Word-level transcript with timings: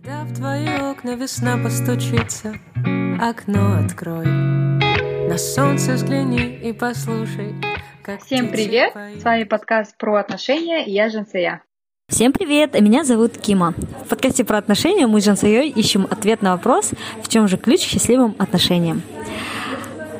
Когда 0.00 0.22
в 0.22 0.32
твои 0.32 0.68
окна 0.68 1.16
весна 1.16 1.58
постучится, 1.60 2.54
окно 3.20 3.80
открой. 3.84 4.26
На 4.26 5.36
солнце 5.36 5.94
взгляни 5.94 6.56
и 6.62 6.72
послушай, 6.72 7.56
как 8.04 8.22
Всем 8.22 8.48
привет! 8.48 8.92
Поют. 8.92 9.20
С 9.20 9.24
вами 9.24 9.42
подкаст 9.42 9.98
про 9.98 10.20
отношения, 10.20 10.86
и 10.86 10.92
я 10.92 11.08
Жансая. 11.08 11.62
Всем 12.08 12.32
привет! 12.32 12.80
Меня 12.80 13.02
зовут 13.02 13.38
Кима. 13.38 13.74
В 14.04 14.08
подкасте 14.10 14.44
про 14.44 14.58
отношения 14.58 15.08
мы 15.08 15.20
с 15.20 15.24
Жансаей 15.24 15.68
ищем 15.68 16.06
ответ 16.08 16.42
на 16.42 16.52
вопрос, 16.52 16.92
в 17.20 17.26
чем 17.26 17.48
же 17.48 17.56
ключ 17.56 17.80
к 17.80 17.88
счастливым 17.88 18.36
отношениям. 18.38 19.02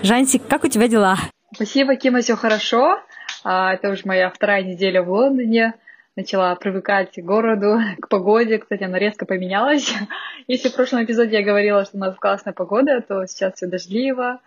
Жансик, 0.03 0.43
как 0.49 0.65
у 0.65 0.69
тебя 0.69 0.89
дела? 0.89 1.19
Спасибо, 1.55 1.95
Кима, 1.95 2.21
все 2.23 2.35
хорошо. 2.35 2.99
А, 3.45 3.75
это 3.75 3.91
уже 3.91 4.03
моя 4.07 4.29
вторая 4.29 4.65
неделя 4.65 5.05
в 5.05 5.13
Лондоне 5.13 5.75
начала 6.19 6.53
привыкать 6.57 7.15
к 7.15 7.25
городу, 7.25 7.79
к 8.01 8.09
погоде. 8.09 8.59
Кстати, 8.59 8.83
она 8.83 8.99
резко 8.99 9.25
поменялась. 9.25 9.95
Если 10.49 10.69
в 10.69 10.75
прошлом 10.75 11.05
эпизоде 11.05 11.39
я 11.39 11.45
говорила, 11.45 11.85
что 11.85 11.97
у 11.97 12.01
нас 12.01 12.17
классная 12.17 12.53
погода, 12.53 13.01
то 13.01 13.25
сейчас 13.27 13.55
все 13.55 13.69
дождливо. 13.69 14.41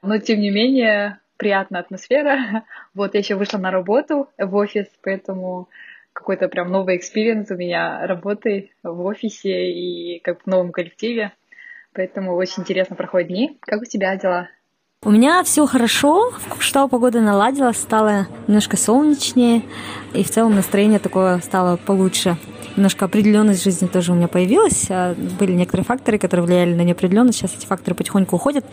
Но, 0.00 0.16
тем 0.18 0.40
не 0.40 0.50
менее, 0.50 1.20
приятная 1.36 1.82
атмосфера. 1.82 2.64
Вот, 2.94 3.14
я 3.14 3.20
еще 3.20 3.34
вышла 3.34 3.58
на 3.58 3.70
работу 3.70 4.30
в 4.38 4.54
офис, 4.56 4.86
поэтому 5.02 5.68
какой-то 6.14 6.48
прям 6.48 6.72
новый 6.72 6.96
experience 6.96 7.50
у 7.50 7.56
меня 7.56 8.06
работы 8.06 8.72
в 8.82 9.04
офисе 9.04 9.70
и 9.70 10.20
как 10.20 10.42
в 10.42 10.46
новом 10.46 10.72
коллективе. 10.72 11.32
Поэтому 11.92 12.34
очень 12.34 12.62
интересно 12.62 12.96
проходят 12.96 13.28
дни. 13.28 13.58
Как 13.60 13.82
у 13.82 13.84
тебя 13.84 14.16
дела? 14.16 14.48
У 15.04 15.10
меня 15.10 15.44
все 15.44 15.64
хорошо, 15.64 16.32
что 16.58 16.88
погода 16.88 17.20
наладилась, 17.20 17.76
стало 17.76 18.26
немножко 18.48 18.76
солнечнее, 18.76 19.62
и 20.12 20.24
в 20.24 20.30
целом 20.30 20.56
настроение 20.56 20.98
такое 20.98 21.38
стало 21.38 21.76
получше. 21.76 22.36
Немножко 22.76 23.04
определенность 23.04 23.60
в 23.60 23.64
жизни 23.64 23.86
тоже 23.86 24.10
у 24.10 24.16
меня 24.16 24.26
появилась. 24.26 24.86
А, 24.90 25.14
были 25.38 25.52
некоторые 25.52 25.84
факторы, 25.84 26.18
которые 26.18 26.46
влияли 26.46 26.74
на 26.74 26.82
неопределенность. 26.82 27.38
Сейчас 27.38 27.54
эти 27.54 27.64
факторы 27.64 27.94
потихоньку 27.94 28.36
уходят, 28.36 28.64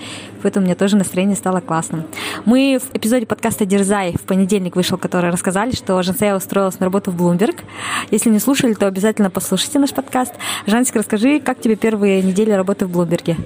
поэтому 0.42 0.66
у 0.66 0.68
меня 0.68 0.76
тоже 0.76 0.98
настроение 0.98 1.36
стало 1.36 1.62
классным. 1.62 2.04
Мы 2.44 2.80
в 2.82 2.96
эпизоде 2.96 3.28
подкаста 3.28 3.66
«Дерзай» 3.66 4.16
в 4.18 4.24
понедельник 4.24 4.76
вышел, 4.76 4.98
который 4.98 5.30
рассказали, 5.30 5.76
что 5.76 6.02
Жансея 6.02 6.36
устроилась 6.36 6.80
на 6.80 6.88
работу 6.88 7.12
в 7.12 7.22
Bloomberg. 7.22 7.62
Если 8.10 8.32
не 8.32 8.40
слушали, 8.40 8.74
то 8.74 8.88
обязательно 8.88 9.30
послушайте 9.30 9.78
наш 9.78 9.94
подкаст. 9.94 10.34
Жансик, 10.66 10.96
расскажи, 10.96 11.40
как 11.40 11.62
тебе 11.62 11.76
первые 11.76 12.24
недели 12.24 12.52
работы 12.52 12.88
в 12.88 12.90
Блумберге? 12.90 13.38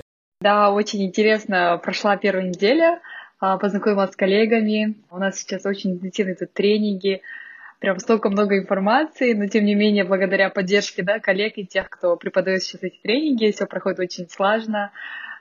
Да, 0.42 0.72
очень 0.72 1.04
интересно 1.06 1.78
прошла 1.84 2.16
первая 2.16 2.48
неделя, 2.48 3.02
а, 3.40 3.58
познакомилась 3.58 4.12
с 4.12 4.16
коллегами. 4.16 4.95
У 5.12 5.18
нас 5.18 5.40
сейчас 5.40 5.66
очень 5.66 5.94
интенсивные 5.94 6.36
тут 6.36 6.54
тренинги, 6.54 7.22
прям 7.80 8.00
столько 8.00 8.30
много 8.30 8.58
информации, 8.58 9.34
но 9.34 9.48
тем 9.48 9.66
не 9.66 9.76
менее, 9.76 10.06
благодаря 10.06 10.50
поддержке 10.50 11.04
да, 11.04 11.20
коллег 11.20 11.58
и 11.58 11.66
тех, 11.66 11.90
кто 11.90 12.16
преподает 12.16 12.64
сейчас 12.64 12.84
эти 12.84 12.98
тренинги, 13.04 13.52
все 13.52 13.66
проходит 13.66 14.00
очень 14.00 14.30
слажно, 14.30 14.94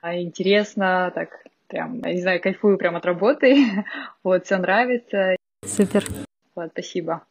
а, 0.03 0.17
интересно, 0.17 1.13
так 1.15 1.45
прям, 1.69 2.01
не 2.01 2.21
знаю, 2.21 2.41
кайфую 2.41 2.77
прям 2.77 2.97
от 2.97 3.07
работы, 3.07 3.85
вот, 4.25 4.47
все 4.47 4.57
нравится. 4.57 5.37
Супер. 5.65 6.05
Вот, 6.57 6.71
спасибо. 6.73 7.23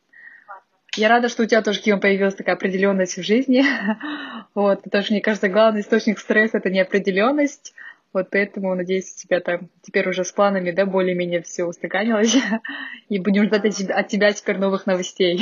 Я 0.98 1.10
рада, 1.10 1.30
что 1.30 1.44
у 1.44 1.46
тебя 1.46 1.62
тоже, 1.62 1.80
Кима, 1.80 2.00
появилась 2.00 2.34
такая 2.34 2.56
определенность 2.56 3.18
в 3.18 3.24
жизни. 3.24 3.64
вот, 4.56 4.82
потому 4.82 5.04
что, 5.04 5.14
мне 5.14 5.22
кажется, 5.22 5.48
главный 5.48 5.82
источник 5.82 6.18
стресса— 6.18 6.58
это 6.60 6.72
неопределенность. 6.72 7.76
Вот 8.14 8.30
поэтому, 8.32 8.74
надеюсь, 8.74 9.14
у 9.14 9.22
тебя 9.22 9.40
там 9.40 9.70
теперь 9.84 10.10
уже 10.10 10.24
с 10.24 10.32
планами, 10.32 10.72
да, 10.72 10.88
более-менее 10.88 11.44
все 11.44 11.66
устаканилось. 11.66 12.36
И 13.10 13.20
будем 13.20 13.46
ждать 13.46 13.66
от 13.90 14.08
тебя 14.08 14.34
теперь 14.34 14.58
новых 14.58 14.88
новостей. 14.88 15.40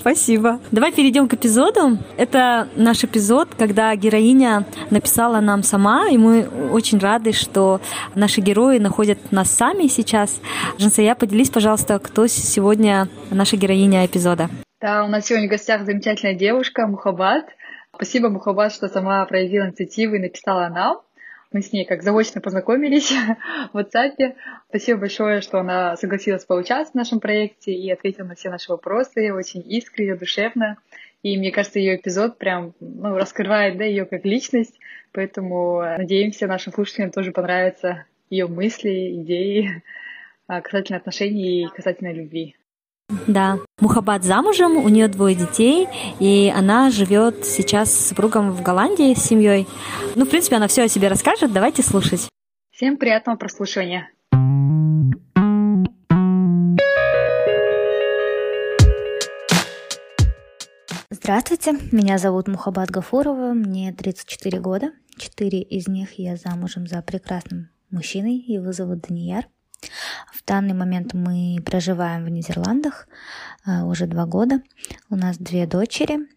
Спасибо. 0.00 0.60
Давай 0.70 0.92
перейдем 0.92 1.28
к 1.28 1.34
эпизоду. 1.34 1.98
Это 2.16 2.68
наш 2.74 3.04
эпизод, 3.04 3.50
когда 3.58 3.94
героиня 3.94 4.64
написала 4.88 5.40
нам 5.40 5.62
сама, 5.62 6.08
и 6.08 6.16
мы 6.16 6.48
очень 6.72 6.98
рады, 6.98 7.32
что 7.32 7.80
наши 8.14 8.40
герои 8.40 8.78
находят 8.78 9.18
нас 9.30 9.50
сами 9.50 9.88
сейчас. 9.88 10.40
Жансая, 10.78 11.14
поделись, 11.14 11.50
пожалуйста, 11.50 11.98
кто 11.98 12.26
сегодня 12.28 13.08
наша 13.30 13.58
героиня 13.58 14.06
эпизода. 14.06 14.48
Да, 14.80 15.04
у 15.04 15.08
нас 15.08 15.26
сегодня 15.26 15.48
в 15.48 15.50
гостях 15.50 15.84
замечательная 15.84 16.34
девушка 16.34 16.86
Мухабат. 16.86 17.44
Спасибо, 17.94 18.30
Мухабат, 18.30 18.72
что 18.72 18.88
сама 18.88 19.22
проявила 19.26 19.66
инициативу 19.66 20.14
и 20.14 20.20
написала 20.20 20.68
нам. 20.68 21.00
Мы 21.52 21.62
с 21.62 21.72
ней 21.72 21.84
как 21.84 22.02
заочно 22.02 22.40
познакомились 22.40 23.10
в 23.72 23.76
WhatsApp. 23.76 24.36
Спасибо 24.68 25.00
большое, 25.00 25.40
что 25.40 25.58
она 25.58 25.96
согласилась 25.96 26.44
поучаствовать 26.44 26.92
в 26.92 26.94
нашем 26.94 27.18
проекте 27.18 27.72
и 27.72 27.90
ответила 27.90 28.26
на 28.26 28.36
все 28.36 28.50
наши 28.50 28.70
вопросы 28.70 29.32
очень 29.32 29.64
искренне, 29.68 30.14
душевно. 30.14 30.78
И 31.22 31.36
мне 31.36 31.50
кажется, 31.50 31.80
ее 31.80 31.96
эпизод 31.96 32.38
прям 32.38 32.72
ну, 32.78 33.16
раскрывает 33.16 33.76
да, 33.76 33.84
ее 33.84 34.04
как 34.06 34.24
личность. 34.24 34.78
Поэтому 35.12 35.80
надеемся, 35.80 36.46
нашим 36.46 36.72
слушателям 36.72 37.10
тоже 37.10 37.32
понравятся 37.32 38.06
ее 38.30 38.46
мысли, 38.46 39.16
идеи 39.22 39.82
касательно 40.46 40.98
отношений 40.98 41.64
и 41.64 41.66
касательно 41.66 42.12
любви. 42.12 42.54
Да. 43.26 43.58
Мухаббат 43.80 44.24
замужем, 44.24 44.76
у 44.76 44.88
нее 44.88 45.08
двое 45.08 45.34
детей, 45.34 45.88
и 46.18 46.52
она 46.54 46.90
живет 46.90 47.44
сейчас 47.44 47.92
с 47.92 48.08
супругом 48.08 48.52
в 48.52 48.62
Голландии 48.62 49.14
с 49.14 49.22
семьей. 49.22 49.66
Ну, 50.14 50.24
в 50.24 50.28
принципе, 50.28 50.56
она 50.56 50.68
все 50.68 50.84
о 50.84 50.88
себе 50.88 51.08
расскажет. 51.08 51.52
Давайте 51.52 51.82
слушать. 51.82 52.28
Всем 52.70 52.96
приятного 52.96 53.36
прослушивания. 53.36 54.08
Здравствуйте, 61.10 61.72
меня 61.92 62.18
зовут 62.18 62.48
Мухаббат 62.48 62.90
Гафурова, 62.90 63.52
мне 63.52 63.92
34 63.92 64.58
года. 64.58 64.92
Четыре 65.16 65.60
из 65.60 65.86
них 65.86 66.18
я 66.18 66.36
замужем 66.36 66.86
за 66.86 67.02
прекрасным 67.02 67.68
мужчиной, 67.90 68.42
его 68.46 68.72
зовут 68.72 69.02
Данияр. 69.02 69.46
В 70.32 70.44
данный 70.44 70.74
момент 70.74 71.14
мы 71.14 71.58
проживаем 71.64 72.24
в 72.24 72.28
Нидерландах 72.28 73.08
а, 73.64 73.84
уже 73.84 74.06
два 74.06 74.26
года. 74.26 74.62
У 75.08 75.16
нас 75.16 75.38
две 75.38 75.66
дочери, 75.66 76.28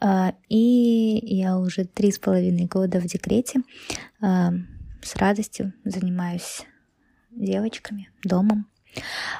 а, 0.00 0.34
и 0.48 1.20
я 1.22 1.58
уже 1.58 1.84
три 1.84 2.10
с 2.10 2.18
половиной 2.18 2.66
года 2.66 3.00
в 3.00 3.04
декрете. 3.04 3.60
А, 4.20 4.52
с 5.02 5.16
радостью 5.16 5.72
занимаюсь 5.84 6.66
девочками, 7.30 8.10
домом. 8.22 8.68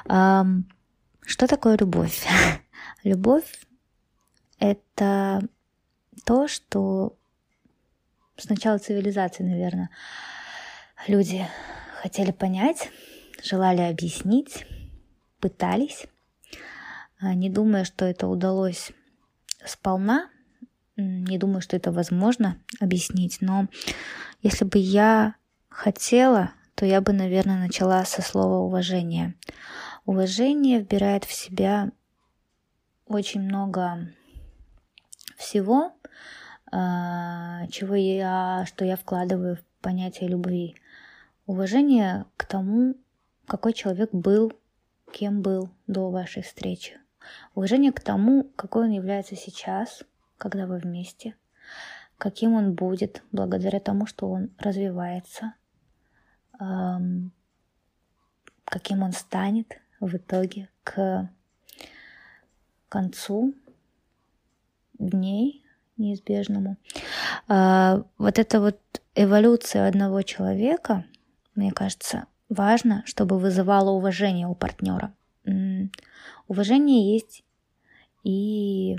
Что 0.05 1.47
такое 1.47 1.77
любовь? 1.77 2.25
Любовь— 3.03 3.59
это 4.59 5.41
то, 6.25 6.47
что 6.47 7.17
с 8.37 8.47
начала 8.49 8.77
цивилизации, 8.77 9.43
наверное, 9.43 9.89
люди 11.07 11.45
хотели 12.01 12.31
понять, 12.31 12.89
желали 13.43 13.81
объяснить, 13.81 14.65
пытались, 15.39 16.05
а, 17.19 17.33
не 17.33 17.49
думая, 17.49 17.83
что 17.83 18.05
это 18.05 18.27
удалось 18.27 18.91
сполна, 19.65 20.29
не 20.95 21.37
думаю, 21.37 21.61
что 21.61 21.75
это 21.75 21.91
возможно 21.91 22.57
объяснить, 22.79 23.37
но 23.41 23.67
если 24.41 24.65
бы 24.65 24.79
я 24.79 25.35
хотела, 25.69 26.51
то 26.75 26.85
я 26.85 27.01
бы, 27.01 27.13
наверное, 27.13 27.59
начала 27.59 28.05
со 28.05 28.21
слова 28.21 28.59
уважение. 28.59 29.35
Уважение 30.05 30.79
вбирает 30.79 31.25
в 31.25 31.33
себя 31.33 31.91
очень 33.05 33.41
много 33.41 34.13
всего, 35.37 35.91
а, 36.71 37.67
чего 37.67 37.95
я, 37.95 38.65
что 38.67 38.85
я 38.85 38.95
вкладываю 38.95 39.57
в 39.57 39.81
понятие 39.81 40.29
любви. 40.29 40.75
Уважение 41.45 42.25
к 42.37 42.45
тому, 42.45 42.95
какой 43.49 43.73
человек 43.73 44.11
был, 44.13 44.53
кем 45.11 45.41
был 45.41 45.69
до 45.87 46.09
вашей 46.09 46.43
встречи. 46.43 46.97
Уважение 47.55 47.91
к 47.91 47.99
тому, 47.99 48.43
какой 48.55 48.85
он 48.85 48.91
является 48.91 49.35
сейчас, 49.35 50.03
когда 50.37 50.67
вы 50.67 50.77
вместе, 50.77 51.35
каким 52.17 52.53
он 52.53 52.73
будет 52.73 53.23
благодаря 53.31 53.79
тому, 53.79 54.05
что 54.05 54.29
он 54.29 54.51
развивается, 54.57 55.53
эм, 56.59 57.31
каким 58.65 59.03
он 59.03 59.11
станет 59.11 59.81
в 59.99 60.15
итоге 60.15 60.69
к 60.83 61.29
концу 62.87 63.53
дней 64.93 65.65
неизбежному. 65.97 66.77
Э, 67.47 68.03
вот 68.17 68.39
эта 68.39 68.61
вот 68.61 68.79
эволюция 69.15 69.87
одного 69.87 70.21
человека, 70.21 71.05
мне 71.55 71.71
кажется, 71.71 72.25
важно, 72.49 73.03
чтобы 73.05 73.39
вызывало 73.39 73.91
уважение 73.91 74.47
у 74.47 74.55
партнера. 74.55 75.13
Уважение 76.47 77.13
есть 77.13 77.43
и 78.23 78.97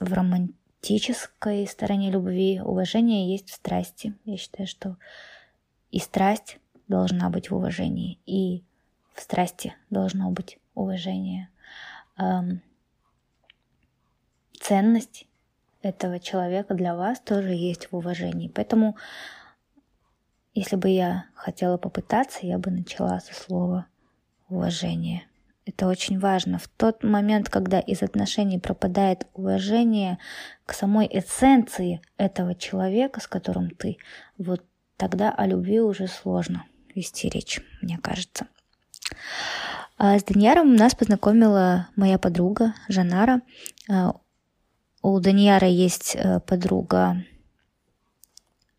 в 0.00 0.12
романтической 0.12 1.66
стороне 1.66 2.10
любви, 2.10 2.60
уважение 2.60 3.30
есть 3.30 3.50
в 3.50 3.54
страсти. 3.54 4.14
Я 4.24 4.36
считаю, 4.36 4.66
что 4.66 4.96
и 5.90 5.98
страсть 5.98 6.58
должна 6.88 7.30
быть 7.30 7.50
в 7.50 7.54
уважении, 7.54 8.18
и 8.26 8.64
в 9.14 9.20
страсти 9.20 9.74
должно 9.90 10.30
быть 10.30 10.58
уважение. 10.74 11.48
Эм, 12.18 12.60
ценность 14.60 15.26
этого 15.82 16.18
человека 16.18 16.74
для 16.74 16.94
вас 16.94 17.20
тоже 17.20 17.50
есть 17.50 17.90
в 17.90 17.96
уважении. 17.96 18.48
Поэтому, 18.48 18.96
если 20.54 20.76
бы 20.76 20.88
я 20.88 21.26
хотела 21.34 21.76
попытаться, 21.76 22.40
я 22.42 22.58
бы 22.58 22.70
начала 22.70 23.20
со 23.20 23.34
слова 23.34 23.86
уважение. 24.48 25.26
Это 25.64 25.86
очень 25.86 26.18
важно. 26.18 26.58
В 26.58 26.68
тот 26.68 27.04
момент, 27.04 27.48
когда 27.48 27.78
из 27.78 28.02
отношений 28.02 28.58
пропадает 28.58 29.26
уважение 29.32 30.18
к 30.66 30.74
самой 30.74 31.08
эссенции 31.10 32.02
этого 32.16 32.54
человека, 32.54 33.20
с 33.20 33.28
которым 33.28 33.70
ты, 33.70 33.98
вот 34.38 34.64
тогда 34.96 35.30
о 35.30 35.46
любви 35.46 35.80
уже 35.80 36.08
сложно 36.08 36.64
вести 36.94 37.28
речь, 37.28 37.60
мне 37.80 37.96
кажется. 37.98 38.48
А 39.96 40.18
с 40.18 40.24
Даньяром 40.24 40.74
нас 40.74 40.94
познакомила 40.94 41.88
моя 41.94 42.18
подруга 42.18 42.74
Жанара. 42.88 43.40
А, 43.88 44.16
у 45.00 45.20
Даньяра 45.20 45.68
есть 45.68 46.16
э, 46.16 46.40
подруга 46.40 47.24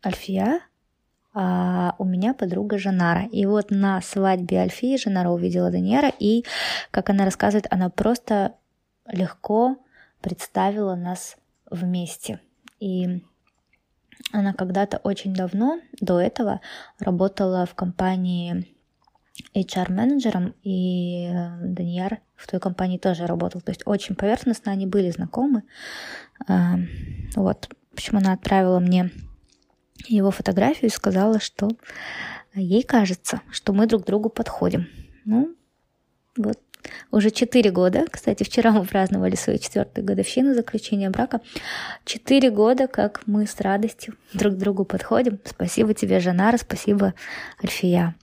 Альфия, 0.04 0.60
а 1.34 1.96
у 1.98 2.04
меня 2.04 2.32
подруга 2.32 2.78
Жанара. 2.78 3.26
И 3.26 3.44
вот 3.44 3.70
на 3.70 4.00
свадьбе 4.00 4.60
Альфии 4.60 4.96
Жанара 4.96 5.30
увидела 5.30 5.70
Даньяра, 5.70 6.12
и, 6.18 6.44
как 6.90 7.10
она 7.10 7.24
рассказывает, 7.24 7.66
она 7.70 7.90
просто 7.90 8.54
легко 9.06 9.76
представила 10.20 10.94
нас 10.94 11.36
вместе. 11.68 12.40
И 12.78 13.22
она 14.32 14.52
когда-то 14.52 14.98
очень 14.98 15.34
давно, 15.34 15.80
до 16.00 16.20
этого, 16.20 16.60
работала 17.00 17.66
в 17.66 17.74
компании 17.74 18.74
HR-менеджером, 19.54 20.54
и 20.62 21.26
э, 21.26 21.66
Данияр 21.66 22.20
в 22.36 22.46
той 22.46 22.60
компании 22.60 22.98
тоже 22.98 23.26
работал. 23.26 23.60
То 23.60 23.70
есть 23.70 23.82
очень 23.84 24.14
поверхностно 24.14 24.70
они 24.70 24.86
были 24.86 25.10
знакомы. 25.10 25.64
А, 26.46 26.76
вот. 27.34 27.68
Почему 27.94 28.18
она 28.18 28.32
отправила 28.32 28.80
мне 28.80 29.10
его 30.06 30.30
фотографию 30.30 30.90
и 30.90 30.94
сказала, 30.94 31.40
что 31.40 31.70
ей 32.54 32.82
кажется, 32.82 33.40
что 33.50 33.72
мы 33.72 33.86
друг 33.86 34.04
другу 34.04 34.28
подходим. 34.28 34.86
Ну, 35.24 35.54
вот 36.36 36.58
уже 37.10 37.30
четыре 37.30 37.70
года, 37.70 38.04
кстати, 38.10 38.42
вчера 38.42 38.70
мы 38.70 38.84
праздновали 38.84 39.36
свою 39.36 39.58
четвертую 39.58 40.04
годовщину 40.04 40.54
заключения 40.54 41.10
брака. 41.10 41.40
Четыре 42.04 42.50
года, 42.50 42.86
как 42.86 43.22
мы 43.26 43.46
с 43.46 43.60
радостью 43.60 44.14
друг 44.32 44.54
к 44.54 44.58
другу 44.58 44.84
подходим. 44.84 45.38
Спасибо 45.44 45.94
тебе, 45.94 46.20
Жанара, 46.20 46.56
спасибо, 46.56 47.14
Альфия. 47.62 48.14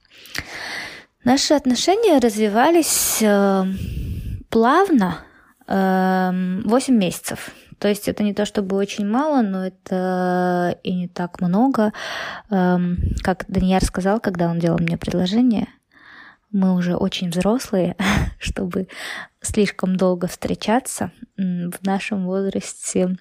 Наши 1.24 1.54
отношения 1.54 2.20
развивались 2.20 3.20
э, 3.22 3.66
плавно, 4.50 5.20
э, 5.68 6.62
8 6.66 6.96
месяцев. 6.96 7.52
То 7.82 7.88
есть 7.88 8.08
это 8.08 8.22
не 8.22 8.36
то 8.36 8.46
чтобы 8.46 8.76
очень 8.76 9.08
мало, 9.08 9.42
но 9.42 9.66
это 9.66 10.78
и 10.84 10.94
не 10.94 11.08
так 11.08 11.42
много. 11.42 11.94
Э, 12.52 12.78
как 13.24 13.46
Данияр 13.48 13.84
сказал, 13.84 14.20
когда 14.20 14.52
он 14.52 14.60
делал 14.60 14.78
мне 14.78 15.00
предложение, 15.00 15.68
мы 16.52 16.76
уже 16.76 16.96
очень 16.96 17.32
взрослые, 17.32 17.96
чтобы 18.40 18.88
слишком 19.42 19.96
долго 19.96 20.28
встречаться 20.28 21.12
в 21.38 21.74
нашем 21.82 22.28
возрасте. 22.28 23.18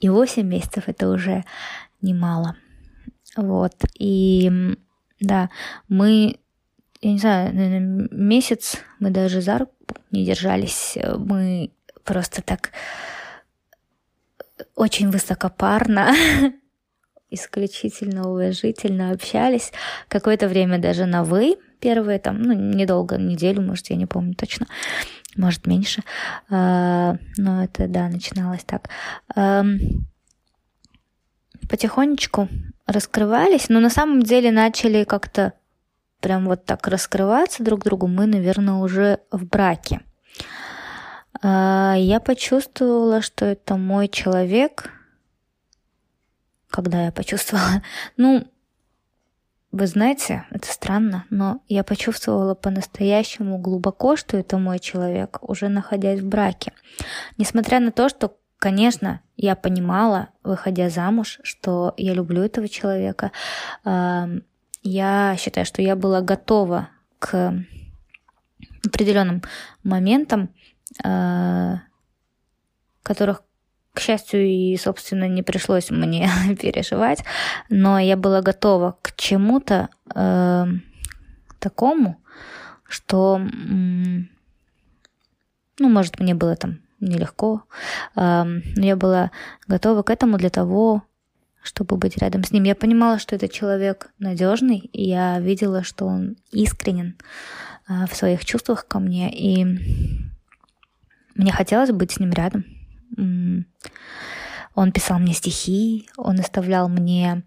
И 0.00 0.08
8 0.08 0.44
месяцев 0.44 0.84
это 0.88 1.08
уже 1.08 1.44
немало. 2.02 2.56
Вот. 3.36 3.76
И 3.96 4.50
да, 5.20 5.48
мы 5.86 6.40
я 7.00 7.12
не 7.12 7.18
знаю, 7.18 7.54
наверное, 7.54 8.08
месяц 8.10 8.78
мы 8.98 9.10
даже 9.10 9.40
за 9.40 9.58
руку 9.58 9.72
не 10.10 10.24
держались. 10.24 10.98
Мы 11.18 11.70
просто 12.02 12.42
так 12.42 12.72
очень 14.74 15.10
высокопарно, 15.10 16.14
исключительно 17.30 18.30
уважительно 18.30 19.10
общались. 19.12 19.72
Какое-то 20.08 20.48
время 20.48 20.78
даже 20.78 21.06
на 21.06 21.24
«вы», 21.24 21.56
первые 21.80 22.18
там, 22.18 22.42
ну, 22.42 22.52
недолго, 22.52 23.16
неделю, 23.16 23.62
может, 23.62 23.90
я 23.90 23.96
не 23.96 24.06
помню 24.06 24.34
точно, 24.34 24.66
может, 25.36 25.66
меньше. 25.66 26.02
А, 26.50 27.16
но 27.36 27.64
это, 27.64 27.88
да, 27.88 28.08
начиналось 28.08 28.64
так. 28.64 28.90
Потихонечку 31.68 32.48
раскрывались, 32.86 33.68
но 33.68 33.80
на 33.80 33.90
самом 33.90 34.22
деле 34.22 34.50
начали 34.50 35.04
как-то 35.04 35.52
прям 36.20 36.46
вот 36.46 36.64
так 36.64 36.86
раскрываться 36.86 37.62
друг 37.62 37.84
другу, 37.84 38.06
мы, 38.06 38.26
наверное, 38.26 38.74
уже 38.74 39.20
в 39.30 39.46
браке. 39.46 40.00
А, 41.42 41.94
я 41.96 42.20
почувствовала, 42.20 43.22
что 43.22 43.46
это 43.46 43.76
мой 43.76 44.08
человек. 44.08 44.90
Когда 46.70 47.04
я 47.04 47.12
почувствовала? 47.12 47.82
Ну, 48.16 48.46
вы 49.72 49.86
знаете, 49.86 50.46
это 50.50 50.66
странно, 50.66 51.26
но 51.30 51.62
я 51.68 51.84
почувствовала 51.84 52.54
по-настоящему 52.54 53.58
глубоко, 53.58 54.16
что 54.16 54.36
это 54.36 54.58
мой 54.58 54.80
человек, 54.80 55.38
уже 55.42 55.68
находясь 55.68 56.20
в 56.20 56.26
браке. 56.26 56.72
Несмотря 57.38 57.78
на 57.78 57.92
то, 57.92 58.08
что, 58.08 58.36
конечно, 58.58 59.20
я 59.36 59.54
понимала, 59.54 60.30
выходя 60.42 60.90
замуж, 60.90 61.38
что 61.44 61.94
я 61.96 62.14
люблю 62.14 62.42
этого 62.42 62.68
человека, 62.68 63.30
я 63.84 65.36
считаю, 65.38 65.64
что 65.64 65.82
я 65.82 65.94
была 65.94 66.20
готова 66.20 66.88
к 67.20 67.54
определенным 68.84 69.42
моментам, 69.84 70.50
которых, 73.02 73.42
к 73.92 74.00
счастью, 74.00 74.46
и, 74.46 74.76
собственно, 74.76 75.28
не 75.28 75.42
пришлось 75.42 75.90
мне 75.90 76.28
переживать, 76.60 77.24
но 77.68 77.98
я 77.98 78.16
была 78.16 78.40
готова 78.40 78.96
к 79.02 79.16
чему-то 79.16 79.88
э, 80.14 80.66
такому, 81.58 82.16
что, 82.88 83.38
ну, 83.38 84.28
может, 85.78 86.20
мне 86.20 86.34
было 86.34 86.56
там 86.56 86.78
нелегко, 87.00 87.62
э, 88.16 88.44
но 88.44 88.84
я 88.84 88.96
была 88.96 89.30
готова 89.66 90.02
к 90.02 90.10
этому 90.10 90.38
для 90.38 90.50
того, 90.50 91.02
чтобы 91.62 91.96
быть 91.96 92.16
рядом 92.18 92.44
с 92.44 92.52
ним. 92.52 92.64
Я 92.64 92.74
понимала, 92.74 93.18
что 93.18 93.36
это 93.36 93.48
человек 93.48 94.10
надежный, 94.18 94.78
и 94.78 95.08
я 95.08 95.40
видела, 95.40 95.82
что 95.82 96.06
он 96.06 96.36
искренен 96.52 97.16
а, 97.86 98.06
в 98.06 98.14
своих 98.14 98.44
чувствах 98.44 98.86
ко 98.86 98.98
мне, 98.98 99.30
и 99.30 100.29
мне 101.40 101.52
хотелось 101.52 101.90
быть 101.90 102.12
с 102.12 102.20
ним 102.20 102.30
рядом. 102.32 102.64
Он 103.16 104.92
писал 104.92 105.18
мне 105.18 105.32
стихи, 105.32 106.08
он 106.16 106.38
оставлял 106.38 106.88
мне 106.88 107.42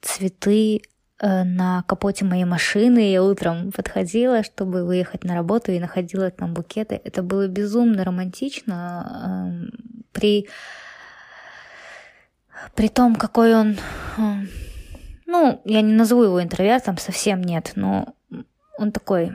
цветы 0.00 0.82
э, 1.20 1.44
на 1.44 1.82
капоте 1.82 2.24
моей 2.24 2.44
машины. 2.44 3.10
Я 3.10 3.22
утром 3.22 3.70
подходила, 3.72 4.42
чтобы 4.42 4.84
выехать 4.84 5.24
на 5.24 5.34
работу, 5.34 5.72
и 5.72 5.80
находила 5.80 6.30
там 6.30 6.54
букеты. 6.54 7.00
Это 7.04 7.22
было 7.22 7.48
безумно 7.48 8.04
романтично. 8.04 9.50
Эм, 9.50 9.70
при 10.12 10.48
при 12.74 12.88
том, 12.88 13.16
какой 13.16 13.54
он... 13.54 13.78
Э, 14.16 14.46
ну, 15.26 15.60
я 15.64 15.82
не 15.82 15.92
назову 15.92 16.22
его 16.22 16.42
интровертом, 16.42 16.96
совсем 16.96 17.42
нет, 17.42 17.72
но 17.74 18.14
он 18.78 18.92
такой, 18.92 19.32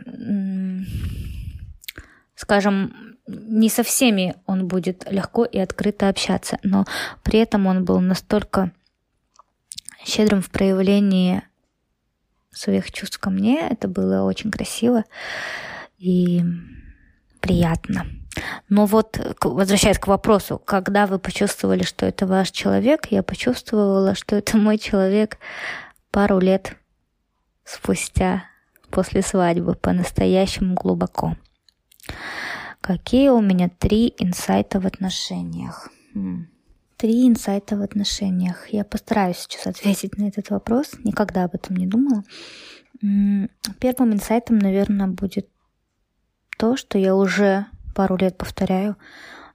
скажем, 2.35 3.02
не 3.27 3.69
со 3.69 3.83
всеми 3.83 4.35
он 4.45 4.67
будет 4.67 5.09
легко 5.09 5.45
и 5.45 5.57
открыто 5.57 6.09
общаться, 6.09 6.59
но 6.63 6.85
при 7.23 7.39
этом 7.39 7.67
он 7.67 7.85
был 7.85 7.99
настолько 7.99 8.71
щедрым 10.05 10.41
в 10.41 10.49
проявлении 10.49 11.43
своих 12.51 12.91
чувств 12.91 13.19
ко 13.19 13.29
мне. 13.29 13.67
Это 13.69 13.87
было 13.87 14.23
очень 14.23 14.51
красиво 14.51 15.05
и 15.97 16.43
приятно. 17.39 18.05
Но 18.67 18.85
вот, 18.85 19.19
возвращаясь 19.41 19.99
к 19.99 20.07
вопросу, 20.07 20.57
когда 20.57 21.05
вы 21.05 21.19
почувствовали, 21.19 21.83
что 21.83 22.05
это 22.05 22.25
ваш 22.25 22.51
человек, 22.51 23.07
я 23.11 23.21
почувствовала, 23.23 24.15
что 24.15 24.35
это 24.35 24.57
мой 24.57 24.77
человек 24.77 25.37
пару 26.11 26.39
лет 26.39 26.75
спустя, 27.63 28.43
после 28.89 29.21
свадьбы, 29.21 29.75
по-настоящему 29.75 30.75
глубоко. 30.75 31.35
Какие 32.83 33.29
у 33.29 33.39
меня 33.39 33.69
три 33.69 34.13
инсайта 34.17 34.81
в 34.81 34.85
отношениях? 34.85 35.89
Три 36.97 37.29
инсайта 37.29 37.77
в 37.77 37.81
отношениях. 37.81 38.67
Я 38.73 38.83
постараюсь 38.83 39.37
сейчас 39.37 39.67
ответить 39.67 40.17
на 40.17 40.27
этот 40.27 40.49
вопрос. 40.49 40.91
Никогда 41.05 41.45
об 41.45 41.55
этом 41.55 41.77
не 41.77 41.87
думала. 41.87 42.25
Первым 42.99 44.11
инсайтом, 44.11 44.59
наверное, 44.59 45.07
будет 45.07 45.47
то, 46.57 46.75
что 46.75 46.97
я 46.97 47.15
уже 47.15 47.67
пару 47.95 48.17
лет 48.17 48.37
повторяю, 48.37 48.97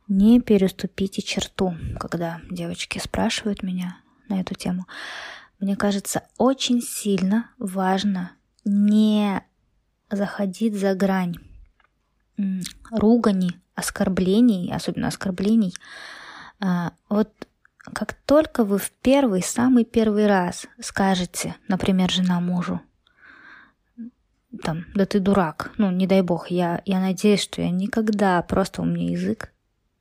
не 0.08 0.40
переступите 0.40 1.20
черту, 1.20 1.74
когда 2.00 2.40
девочки 2.50 2.98
спрашивают 2.98 3.62
меня 3.62 3.98
на 4.30 4.40
эту 4.40 4.54
тему. 4.54 4.86
Мне 5.60 5.76
кажется, 5.76 6.22
очень 6.38 6.80
сильно 6.80 7.50
важно 7.58 8.32
не 8.64 9.42
заходить 10.10 10.74
за 10.74 10.94
грань 10.94 11.36
ругани, 12.90 13.52
оскорблений, 13.74 14.72
особенно 14.72 15.08
оскорблений. 15.08 15.74
А, 16.60 16.92
вот 17.08 17.30
как 17.78 18.14
только 18.26 18.64
вы 18.64 18.78
в 18.78 18.90
первый, 18.90 19.42
самый 19.42 19.84
первый 19.84 20.26
раз 20.26 20.66
скажете, 20.80 21.56
например, 21.68 22.10
жена 22.10 22.40
мужу, 22.40 22.80
там, 24.62 24.86
да 24.94 25.04
ты 25.06 25.20
дурак, 25.20 25.72
ну, 25.76 25.90
не 25.90 26.06
дай 26.06 26.22
бог, 26.22 26.50
я, 26.50 26.82
я 26.86 27.00
надеюсь, 27.00 27.42
что 27.42 27.60
я 27.60 27.70
никогда, 27.70 28.42
просто 28.42 28.82
у 28.82 28.84
меня 28.84 29.10
язык 29.10 29.52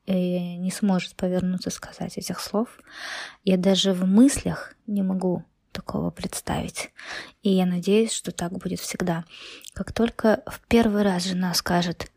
э, 0.05 0.13
не 0.55 0.71
сможет 0.71 1.15
повернуться 1.15 1.69
сказать 1.69 2.17
этих 2.17 2.39
слов. 2.39 2.79
Я 3.43 3.57
даже 3.57 3.93
в 3.93 4.05
мыслях 4.05 4.73
не 4.87 5.03
могу 5.03 5.43
такого 5.73 6.09
представить. 6.09 6.91
И 7.43 7.51
я 7.51 7.65
надеюсь, 7.65 8.11
что 8.11 8.31
так 8.31 8.53
будет 8.53 8.79
всегда. 8.79 9.25
Как 9.73 9.91
только 9.91 10.41
в 10.47 10.61
первый 10.67 11.03
раз 11.03 11.25
жена 11.25 11.53
скажет, 11.53 12.09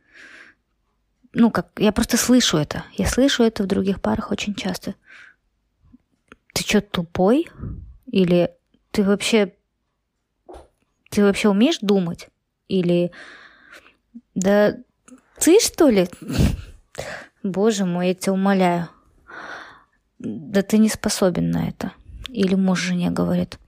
ну, 1.32 1.50
как, 1.50 1.68
я 1.78 1.92
просто 1.92 2.16
слышу 2.16 2.56
это. 2.56 2.84
Я 2.94 3.06
слышу 3.06 3.42
это 3.42 3.62
в 3.62 3.66
других 3.66 4.00
парах 4.00 4.30
очень 4.30 4.54
часто. 4.54 4.94
Ты 6.52 6.62
что, 6.62 6.80
тупой? 6.80 7.48
Или 8.06 8.50
ты 8.90 9.04
вообще... 9.04 9.54
Ты 11.10 11.22
вообще 11.22 11.48
умеешь 11.48 11.78
думать? 11.80 12.28
Или... 12.68 13.12
Да 14.34 14.76
ты, 15.38 15.58
что 15.60 15.88
ли? 15.88 16.08
Боже 17.42 17.84
мой, 17.84 18.08
я 18.08 18.14
тебя 18.14 18.32
умоляю. 18.32 18.88
Да 20.18 20.62
ты 20.62 20.78
не 20.78 20.88
способен 20.88 21.50
на 21.50 21.68
это. 21.68 21.92
Или 22.28 22.54
муж 22.54 22.80
жене 22.80 23.10
говорит, 23.10 23.58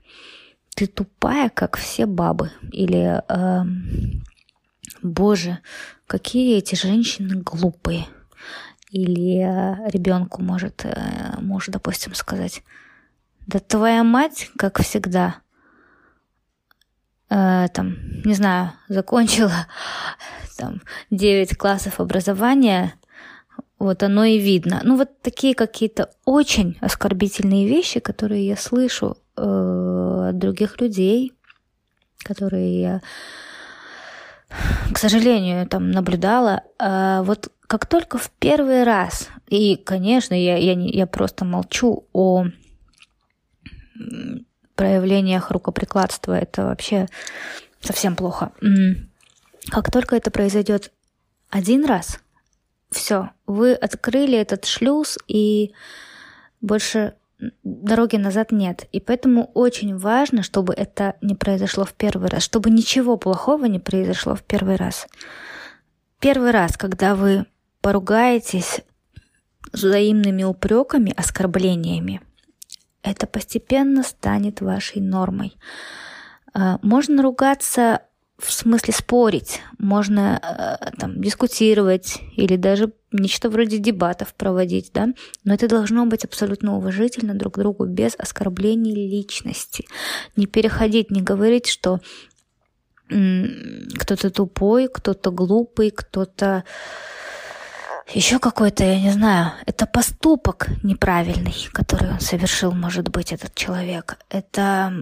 ты 0.75 0.87
тупая, 0.87 1.49
как 1.49 1.77
все 1.77 2.05
бабы. 2.05 2.51
Или, 2.71 3.21
э, 3.27 3.63
боже, 5.03 5.59
какие 6.07 6.57
эти 6.57 6.75
женщины 6.75 7.41
глупые. 7.41 8.07
Или 8.89 9.39
э, 9.39 9.89
ребенку 9.89 10.41
может 10.41 10.85
э, 10.85 11.39
муж, 11.39 11.67
допустим, 11.67 12.13
сказать, 12.13 12.63
да 13.47 13.59
твоя 13.59 14.03
мать, 14.03 14.51
как 14.57 14.79
всегда, 14.81 15.37
э, 17.29 17.67
там, 17.73 17.97
не 18.23 18.33
знаю, 18.33 18.73
закончила 18.87 19.67
там 20.57 20.81
9 21.09 21.57
классов 21.57 21.99
образования, 21.99 22.93
вот 23.79 24.03
оно 24.03 24.23
и 24.23 24.37
видно. 24.37 24.79
Ну, 24.83 24.95
вот 24.95 25.21
такие 25.21 25.55
какие-то 25.55 26.09
очень 26.23 26.77
оскорбительные 26.79 27.67
вещи, 27.67 27.99
которые 27.99 28.47
я 28.47 28.55
слышу 28.55 29.17
э, 29.35 30.27
от 30.29 30.37
других 30.37 30.79
людей, 30.79 31.33
которые 32.23 32.81
я, 32.81 33.01
к 34.93 34.97
сожалению, 34.97 35.67
там 35.67 35.91
наблюдала. 35.91 36.63
А 36.79 37.23
вот 37.23 37.51
как 37.67 37.85
только 37.85 38.17
в 38.17 38.29
первый 38.39 38.83
раз, 38.83 39.29
и, 39.47 39.75
конечно, 39.75 40.33
я, 40.33 40.57
я, 40.57 40.75
не, 40.75 40.91
я 40.91 41.07
просто 41.07 41.45
молчу 41.45 42.05
о 42.13 42.45
проявлениях 44.75 45.51
рукоприкладства, 45.51 46.33
это 46.33 46.65
вообще 46.65 47.07
совсем 47.79 48.15
плохо. 48.15 48.51
Как 49.69 49.91
только 49.91 50.15
это 50.15 50.31
произойдет 50.31 50.91
один 51.49 51.85
раз, 51.85 52.19
все, 52.91 53.31
вы 53.47 53.73
открыли 53.73 54.37
этот 54.37 54.65
шлюз, 54.65 55.17
и 55.27 55.73
больше 56.61 57.15
дороги 57.63 58.15
назад 58.15 58.51
нет. 58.51 58.87
И 58.91 58.99
поэтому 58.99 59.51
очень 59.53 59.97
важно, 59.97 60.43
чтобы 60.43 60.73
это 60.73 61.15
не 61.21 61.35
произошло 61.35 61.85
в 61.85 61.93
первый 61.93 62.29
раз, 62.29 62.43
чтобы 62.43 62.69
ничего 62.69 63.17
плохого 63.17 63.65
не 63.65 63.79
произошло 63.79 64.35
в 64.35 64.43
первый 64.43 64.75
раз. 64.75 65.07
Первый 66.19 66.51
раз, 66.51 66.77
когда 66.77 67.15
вы 67.15 67.45
поругаетесь 67.81 68.81
взаимными 69.71 70.43
упреками, 70.43 71.13
оскорблениями, 71.15 72.21
это 73.01 73.27
постепенно 73.27 74.03
станет 74.03 74.61
вашей 74.61 75.01
нормой. 75.01 75.57
А, 76.53 76.79
можно 76.81 77.21
ругаться 77.21 78.03
в 78.43 78.51
смысле 78.51 78.93
спорить, 78.93 79.61
можно 79.79 80.39
э, 80.41 80.91
там 80.97 81.21
дискутировать 81.21 82.19
или 82.35 82.55
даже 82.57 82.91
нечто 83.11 83.49
вроде 83.49 83.77
дебатов 83.77 84.33
проводить, 84.33 84.91
да, 84.93 85.09
но 85.43 85.53
это 85.53 85.67
должно 85.67 86.05
быть 86.05 86.25
абсолютно 86.25 86.77
уважительно 86.77 87.33
друг 87.33 87.55
к 87.55 87.57
другу, 87.59 87.85
без 87.85 88.15
оскорблений 88.17 88.93
личности. 88.93 89.85
Не 90.35 90.45
переходить, 90.45 91.11
не 91.11 91.21
говорить, 91.21 91.67
что 91.67 91.99
кто-то 93.07 94.29
тупой, 94.29 94.87
кто-то 94.87 95.31
глупый, 95.31 95.91
кто-то 95.91 96.63
еще 98.13 98.39
какой-то, 98.39 98.83
я 98.83 98.99
не 98.99 99.11
знаю, 99.11 99.53
это 99.65 99.85
поступок 99.85 100.67
неправильный, 100.83 101.55
который 101.71 102.11
он 102.11 102.19
совершил, 102.19 102.71
может 102.71 103.09
быть, 103.09 103.31
этот 103.31 103.55
человек. 103.55 104.17
Это 104.29 104.93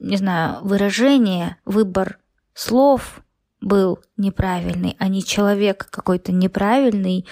не 0.00 0.16
знаю, 0.16 0.64
выражение, 0.64 1.56
выбор 1.64 2.18
слов 2.54 3.22
был 3.60 4.00
неправильный, 4.16 4.96
а 4.98 5.08
не 5.08 5.22
человек 5.22 5.88
какой-то 5.90 6.32
неправильный. 6.32 7.26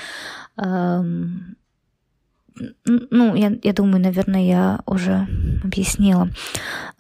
Эм, 0.57 1.57
ну, 2.85 3.35
я, 3.35 3.57
я 3.63 3.73
думаю, 3.73 4.03
наверное, 4.03 4.47
я 4.47 4.81
уже 4.85 5.27
объяснила. 5.65 6.29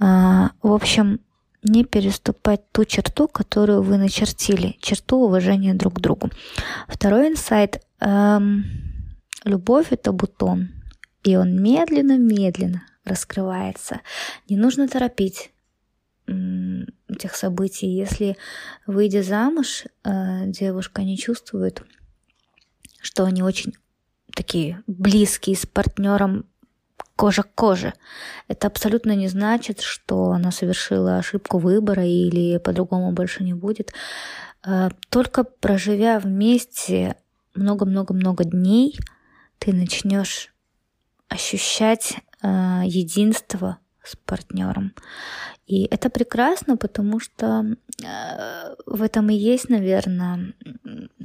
Э, 0.00 0.48
в 0.62 0.72
общем, 0.72 1.20
не 1.62 1.84
переступать 1.84 2.70
ту 2.72 2.84
черту, 2.84 3.28
которую 3.28 3.82
вы 3.82 3.98
начертили, 3.98 4.76
черту 4.80 5.18
уважения 5.18 5.75
друг 5.75 5.94
к 5.94 6.00
другу. 6.00 6.30
Второй 6.87 7.28
инсайт. 7.28 7.82
Эм, 8.00 8.64
любовь— 9.44 9.88
это 9.90 10.12
бутон, 10.12 10.70
и 11.25 11.37
он 11.37 11.60
медленно-медленно 11.60 12.82
раскрывается. 13.04 14.00
Не 14.48 14.56
нужно 14.56 14.88
торопить 14.88 15.50
этих 17.08 17.35
событий. 17.35 17.87
Если, 17.88 18.37
выйдя 18.87 19.23
замуж, 19.23 19.85
э, 20.04 20.47
девушка 20.47 21.02
не 21.02 21.16
чувствует, 21.16 21.82
что 23.00 23.25
они 23.25 23.42
очень 23.42 23.75
такие 24.35 24.82
близкие 24.87 25.56
с 25.56 25.66
партнером 25.66 26.47
кожа 27.16 27.42
к 27.42 27.54
коже. 27.54 27.94
Это 28.47 28.68
абсолютно 28.68 29.16
не 29.16 29.28
значит, 29.28 29.80
что 29.80 30.30
она 30.30 30.52
совершила 30.52 31.18
ошибку 31.18 31.58
выбора 31.58 32.04
или 32.06 32.58
по-другому 32.58 33.12
больше 33.12 33.42
не 33.42 33.54
будет. 33.54 33.92
Э, 34.64 34.90
только 35.08 35.44
проживя 35.44 36.20
вместе 36.20 37.16
много-много-много 37.54 38.44
дней, 38.44 38.97
ты 39.58 39.73
начнешь 39.73 40.54
ощущать 41.28 42.16
э, 42.42 42.82
единство 42.85 43.78
с 44.02 44.16
партнером. 44.16 44.94
И 45.68 45.84
это 45.90 46.08
прекрасно, 46.08 46.78
потому 46.78 47.20
что 47.20 47.76
э, 48.02 48.75
в 48.87 49.02
этом 49.02 49.28
и 49.28 49.34
есть, 49.34 49.68
наверное, 49.68 50.54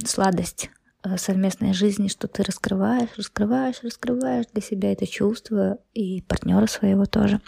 сладость 0.04 0.70
э, 1.02 1.16
совместной 1.16 1.72
жизни, 1.72 2.08
что 2.08 2.28
ты 2.28 2.42
раскрываешь, 2.42 3.08
раскрываешь, 3.16 3.82
раскрываешь 3.82 4.44
для 4.52 4.60
себя 4.60 4.92
это 4.92 5.06
чувство 5.06 5.78
и 5.94 6.20
партнера 6.20 6.66
своего 6.66 7.06
тоже. 7.06 7.40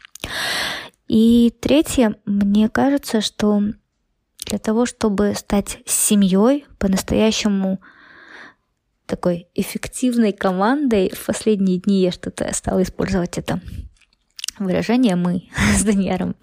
И 1.06 1.52
третье, 1.60 2.16
мне 2.24 2.70
кажется, 2.70 3.20
что 3.20 3.60
для 4.46 4.58
того, 4.58 4.86
чтобы 4.86 5.34
стать 5.34 5.80
семьей, 5.84 6.64
по-настоящему 6.78 7.78
такой 9.04 9.48
эффективной 9.54 10.32
командой, 10.32 11.10
в 11.14 11.26
последние 11.26 11.78
дни 11.78 12.00
я 12.00 12.10
что-то 12.10 12.50
стала 12.54 12.82
использовать 12.82 13.36
это 13.36 13.60
выражение. 14.58 15.16
Мы 15.16 15.48
с 15.76 15.84
Даниэром 15.84 16.36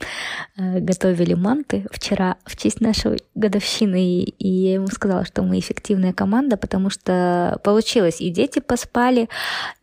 э, 0.58 0.80
готовили 0.80 1.34
манты 1.34 1.86
вчера 1.92 2.38
в 2.46 2.56
честь 2.56 2.82
нашей 2.82 3.20
годовщины, 3.36 4.24
и 4.24 4.48
я 4.48 4.74
ему 4.76 4.88
сказала, 4.88 5.26
что 5.26 5.42
мы 5.42 5.60
эффективная 5.60 6.14
команда, 6.14 6.58
потому 6.58 6.90
что 6.90 7.60
получилось, 7.64 8.22
и 8.22 8.30
дети 8.30 8.60
поспали, 8.60 9.30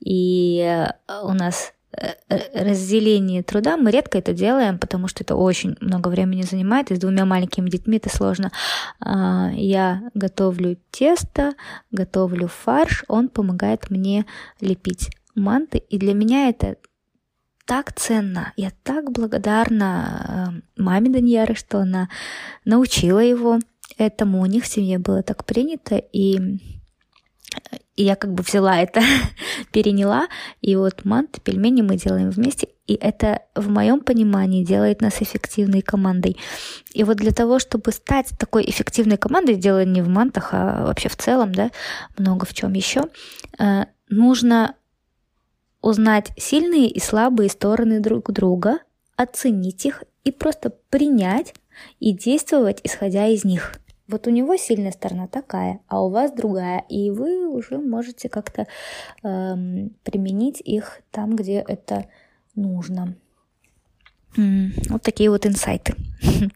и 0.01 0.61
э, 0.61 0.93
у 1.23 1.33
нас 1.33 1.73
э, 1.93 2.13
разделение 2.55 3.43
труда. 3.43 3.77
Мы 3.77 3.91
редко 3.91 4.19
это 4.19 4.33
делаем, 4.33 4.79
потому 4.79 5.09
что 5.09 5.25
это 5.25 5.37
очень 5.37 5.77
много 5.81 6.09
времени 6.09 6.43
занимает, 6.43 6.91
и 6.91 6.97
с 6.97 6.99
двумя 6.99 7.25
маленькими 7.25 7.69
детьми 7.69 7.97
это 7.97 8.15
сложно. 8.15 8.53
А, 9.01 9.51
я 9.53 10.03
готовлю 10.15 10.77
тесто, 10.91 11.55
готовлю 11.91 12.49
фарш, 12.49 13.05
он 13.09 13.29
помогает 13.29 13.91
мне 13.91 14.27
лепить 14.61 15.11
манты, 15.35 15.79
и 15.79 15.99
для 15.99 16.15
меня 16.15 16.49
это 16.49 16.77
так 17.71 17.93
ценно. 17.93 18.53
Я 18.57 18.73
так 18.83 19.13
благодарна 19.13 20.61
э, 20.77 20.83
маме 20.83 21.09
Даньяры, 21.09 21.55
что 21.55 21.79
она 21.79 22.09
научила 22.65 23.21
его 23.21 23.61
этому. 23.97 24.41
У 24.41 24.47
них 24.47 24.65
в 24.65 24.67
семье 24.67 24.99
было 24.99 25.23
так 25.23 25.45
принято, 25.45 25.95
и, 25.95 26.59
я 27.97 28.17
как 28.17 28.35
бы 28.35 28.43
взяла 28.43 28.77
это, 28.81 29.03
переняла. 29.73 30.27
И 30.61 30.75
вот 30.75 31.05
манты, 31.05 31.41
пельмени 31.41 31.83
мы 31.83 31.97
делаем 31.97 32.31
вместе, 32.31 32.71
и 32.89 32.95
это 32.95 33.43
в 33.55 33.69
моем 33.69 34.01
понимании 34.01 34.65
делает 34.65 35.01
нас 35.01 35.23
эффективной 35.23 35.83
командой. 35.83 36.37
И 36.93 37.05
вот 37.05 37.19
для 37.19 37.31
того, 37.31 37.61
чтобы 37.61 37.93
стать 37.93 38.33
такой 38.37 38.69
эффективной 38.69 39.17
командой, 39.17 39.55
дело 39.55 39.85
не 39.85 40.03
в 40.03 40.09
мантах, 40.09 40.49
а 40.55 40.87
вообще 40.87 41.09
в 41.09 41.17
целом, 41.17 41.55
да, 41.55 41.71
много 42.19 42.47
в 42.47 42.53
чем 42.53 42.73
еще, 42.73 43.05
э, 43.61 43.85
нужно 44.09 44.75
узнать 45.83 46.33
сильные 46.37 46.89
и 46.89 47.01
слабые 47.01 47.51
стороны 47.51 48.01
друг 48.01 48.31
друга, 48.33 48.81
оценить 49.17 49.85
их 49.87 50.05
и 50.25 50.31
просто 50.31 50.71
принять 50.91 51.55
и 51.99 52.13
действовать, 52.13 52.81
исходя 52.83 53.27
из 53.27 53.45
них. 53.45 53.75
Вот 54.07 54.27
у 54.27 54.31
него 54.31 54.57
сильная 54.57 54.91
сторона 54.91 55.29
такая, 55.29 55.81
а 55.87 56.05
у 56.05 56.11
вас 56.11 56.33
другая, 56.33 56.85
и 56.89 57.11
вы 57.11 57.47
уже 57.49 57.79
можете 57.79 58.29
как-то 58.29 58.67
эм, 59.23 59.95
применить 60.03 60.61
их 60.61 61.01
там, 61.13 61.37
где 61.37 61.65
это 61.67 62.07
нужно. 62.57 63.15
Вот 64.37 65.03
такие 65.03 65.31
вот 65.31 65.47
инсайты. 65.47 65.95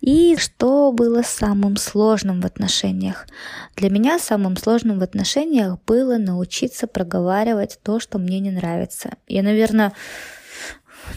И 0.00 0.36
что 0.36 0.92
было 0.92 1.22
самым 1.22 1.76
сложным 1.76 2.40
в 2.40 2.46
отношениях? 2.46 3.26
Для 3.76 3.90
меня 3.90 4.18
самым 4.18 4.56
сложным 4.56 4.98
в 4.98 5.02
отношениях 5.02 5.78
было 5.86 6.18
научиться 6.18 6.86
проговаривать 6.86 7.78
то, 7.82 7.98
что 7.98 8.18
мне 8.18 8.38
не 8.40 8.50
нравится. 8.50 9.10
Я, 9.26 9.42
наверное, 9.42 9.92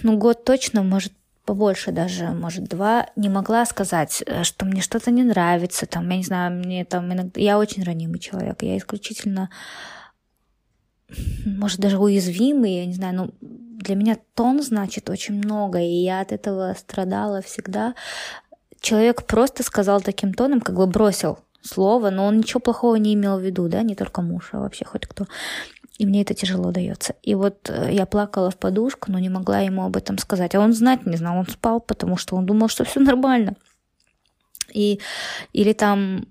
ну 0.02 0.18
год 0.18 0.44
точно, 0.44 0.84
может 0.84 1.14
побольше 1.46 1.92
даже, 1.92 2.30
может, 2.30 2.66
два, 2.66 3.08
не 3.16 3.30
могла 3.30 3.66
сказать, 3.66 4.24
э, 4.26 4.44
что 4.44 4.66
мне 4.66 4.82
что-то 4.82 5.12
не 5.12 5.24
нравится, 5.24 5.86
там, 5.86 6.10
я 6.10 6.18
не 6.18 6.24
знаю, 6.24 6.52
мне 6.52 6.86
там 6.86 7.12
иногда... 7.12 7.40
Я 7.40 7.60
очень 7.60 7.84
ранимый 7.84 8.20
человек, 8.20 8.64
я 8.64 8.78
исключительно, 8.78 9.50
может, 11.46 11.80
даже 11.80 12.00
уязвимый, 12.00 12.78
я 12.78 12.86
не 12.86 12.94
знаю, 12.94 13.16
но 13.16 13.30
для 13.80 13.96
меня 13.96 14.18
тон 14.36 14.62
значит 14.62 15.10
очень 15.10 15.36
много, 15.36 15.80
и 15.80 16.04
я 16.04 16.22
от 16.22 16.32
этого 16.32 16.76
страдала 16.78 17.42
всегда. 17.42 17.96
Человек 18.80 19.26
просто 19.26 19.64
сказал 19.64 20.02
таким 20.02 20.34
тоном, 20.34 20.62
как 20.62 20.76
бы 20.76 20.88
бросил 20.88 21.40
слово, 21.62 22.10
но 22.10 22.26
он 22.26 22.38
ничего 22.38 22.60
плохого 22.60 22.96
не 22.96 23.14
имел 23.14 23.38
в 23.38 23.42
виду, 23.42 23.68
да, 23.70 23.82
не 23.82 23.96
только 23.96 24.22
муж, 24.22 24.50
а 24.52 24.60
вообще 24.60 24.86
хоть 24.86 25.08
кто. 25.08 25.26
И 25.98 26.06
мне 26.06 26.22
это 26.22 26.34
тяжело 26.34 26.72
дается. 26.72 27.16
И 27.22 27.36
вот 27.36 27.70
э, 27.70 27.90
я 27.92 28.06
плакала 28.06 28.50
в 28.50 28.58
подушку, 28.58 29.12
но 29.12 29.20
не 29.20 29.30
могла 29.30 29.60
ему 29.60 29.84
об 29.84 29.96
этом 29.96 30.18
сказать. 30.18 30.56
А 30.56 30.60
он 30.60 30.74
знать 30.74 31.06
не 31.06 31.18
знал, 31.18 31.38
он 31.38 31.48
спал, 31.48 31.80
потому 31.80 32.18
что 32.18 32.36
он 32.36 32.46
думал, 32.46 32.68
что 32.68 32.84
все 32.84 33.00
нормально. 33.00 33.56
И, 34.74 35.00
или 35.54 35.74
там 35.74 36.26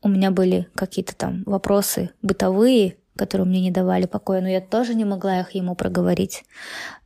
у 0.00 0.08
меня 0.08 0.30
были 0.30 0.68
какие-то 0.74 1.14
там 1.14 1.42
вопросы 1.44 2.10
бытовые, 2.22 2.96
которые 3.22 3.46
мне 3.46 3.60
не 3.60 3.70
давали 3.70 4.06
покоя, 4.06 4.40
но 4.40 4.48
я 4.48 4.60
тоже 4.60 4.94
не 4.94 5.04
могла 5.04 5.38
их 5.38 5.52
ему 5.52 5.76
проговорить. 5.76 6.44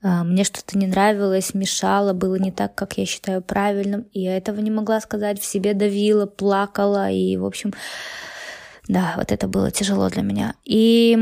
А, 0.02 0.24
мне 0.24 0.44
что-то 0.44 0.78
не 0.78 0.86
нравилось, 0.86 1.52
мешало, 1.52 2.14
было 2.14 2.36
не 2.36 2.50
так, 2.50 2.74
как 2.74 2.96
я 2.96 3.04
считаю 3.04 3.42
правильным, 3.42 4.06
и 4.12 4.22
я 4.22 4.38
этого 4.38 4.60
не 4.60 4.70
могла 4.70 5.00
сказать, 5.00 5.38
в 5.38 5.44
себе 5.44 5.74
давила, 5.74 6.24
плакала, 6.24 7.10
и, 7.10 7.36
в 7.36 7.44
общем, 7.44 7.74
да, 8.88 9.12
вот 9.18 9.30
это 9.30 9.46
было 9.46 9.70
тяжело 9.70 10.08
для 10.08 10.22
меня. 10.22 10.54
И 10.64 11.18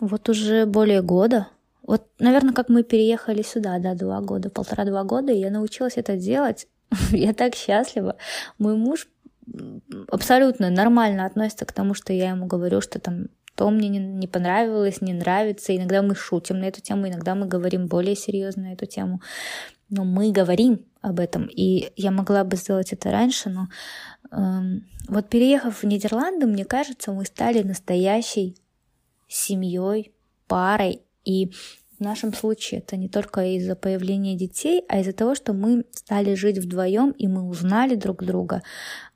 вот 0.00 0.30
уже 0.30 0.64
более 0.64 1.02
года. 1.02 1.48
Вот, 1.82 2.06
наверное, 2.18 2.54
как 2.54 2.70
мы 2.70 2.84
переехали 2.84 3.42
сюда, 3.42 3.78
да, 3.80 3.94
два 3.94 4.22
года, 4.22 4.48
полтора-два 4.48 5.04
года, 5.04 5.30
и 5.30 5.40
я 5.40 5.50
научилась 5.50 5.96
это 5.96 6.16
делать. 6.16 6.68
я 7.10 7.34
так 7.34 7.54
счастлива. 7.54 8.16
Мой 8.58 8.76
муж 8.76 9.08
абсолютно 10.08 10.70
нормально 10.70 11.26
относится 11.26 11.66
к 11.66 11.72
тому, 11.72 11.94
что 11.94 12.12
я 12.12 12.30
ему 12.30 12.46
говорю, 12.46 12.80
что 12.80 12.98
там 12.98 13.26
то 13.54 13.70
мне 13.70 13.88
не, 13.88 13.98
не 13.98 14.26
понравилось, 14.26 15.00
не 15.00 15.12
нравится. 15.12 15.76
Иногда 15.76 16.02
мы 16.02 16.14
шутим 16.14 16.58
на 16.58 16.64
эту 16.64 16.80
тему, 16.80 17.08
иногда 17.08 17.34
мы 17.34 17.46
говорим 17.46 17.86
более 17.86 18.16
серьезно 18.16 18.64
на 18.64 18.72
эту 18.72 18.86
тему. 18.86 19.20
Но 19.90 20.04
мы 20.04 20.32
говорим 20.32 20.84
об 21.00 21.20
этом. 21.20 21.46
И 21.46 21.92
я 21.96 22.10
могла 22.10 22.44
бы 22.44 22.56
сделать 22.56 22.92
это 22.92 23.10
раньше, 23.10 23.50
но 23.50 23.68
эм, 24.32 24.86
вот 25.08 25.28
переехав 25.28 25.82
в 25.82 25.86
Нидерланды, 25.86 26.46
мне 26.46 26.64
кажется, 26.64 27.12
мы 27.12 27.24
стали 27.26 27.62
настоящей 27.62 28.56
семьей, 29.28 30.12
парой. 30.48 31.02
И 31.24 31.52
в 31.98 32.00
нашем 32.02 32.32
случае 32.32 32.80
это 32.80 32.96
не 32.96 33.08
только 33.08 33.44
из-за 33.56 33.76
появления 33.76 34.36
детей, 34.36 34.84
а 34.88 35.00
из-за 35.00 35.12
того, 35.12 35.34
что 35.34 35.52
мы 35.52 35.84
стали 35.92 36.34
жить 36.34 36.58
вдвоем, 36.58 37.10
и 37.10 37.28
мы 37.28 37.42
узнали 37.48 37.94
друг 37.94 38.24
друга. 38.24 38.62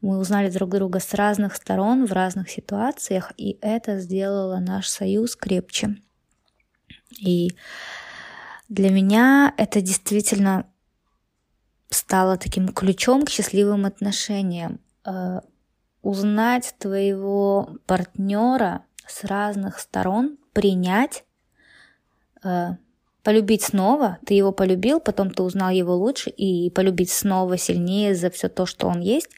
Мы 0.01 0.19
узнали 0.19 0.51
друг 0.51 0.71
друга 0.71 1.01
с 1.01 1.15
разных 1.15 1.57
сторон, 1.57 2.07
в 2.07 2.13
разных 2.13 2.51
ситуациях, 2.51 3.33
и 3.37 3.59
это 3.61 3.99
сделало 3.99 4.59
наш 4.59 4.89
союз 4.89 5.37
крепче. 5.37 5.97
И 7.21 7.51
для 8.69 8.91
меня 8.91 9.55
это 9.57 9.81
действительно 9.81 10.67
стало 11.91 12.37
таким 12.37 12.69
ключом 12.69 13.25
к 13.25 13.31
счастливым 13.31 13.87
отношениям. 13.87 14.81
Э, 15.05 15.41
узнать 16.03 16.75
твоего 16.79 17.77
партнера 17.87 18.85
с 19.07 19.25
разных 19.25 19.79
сторон 19.79 20.39
принять, 20.53 21.25
э, 22.45 22.77
полюбить 23.23 23.63
снова. 23.63 24.19
Ты 24.27 24.35
его 24.35 24.53
полюбил, 24.53 25.01
потом 25.01 25.31
ты 25.31 25.43
узнал 25.43 25.71
его 25.71 25.97
лучше 25.97 26.31
и 26.31 26.71
полюбить 26.71 27.11
снова 27.11 27.57
сильнее 27.57 28.15
за 28.15 28.31
все 28.31 28.49
то, 28.49 28.67
что 28.67 28.87
он 28.89 29.01
есть. 29.01 29.31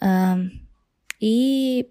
Э, 0.00 0.36
и 1.20 1.90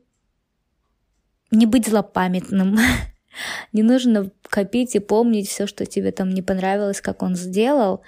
не 1.51 1.65
быть 1.65 1.88
злопамятным. 1.88 2.78
не 3.73 3.84
нужно 3.84 4.32
копить 4.49 4.95
и 4.95 4.99
помнить 4.99 5.49
все, 5.49 5.67
что 5.67 5.86
тебе 5.86 6.12
там 6.12 6.30
не 6.30 6.41
понравилось, 6.41 7.01
как 7.01 7.21
он 7.23 7.36
сделал. 7.36 8.01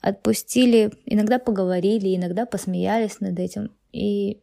Отпустили, 0.00 0.92
иногда 1.06 1.38
поговорили, 1.38 2.14
иногда 2.14 2.46
посмеялись 2.46 3.20
над 3.20 3.38
этим 3.38 3.72
и, 3.92 4.40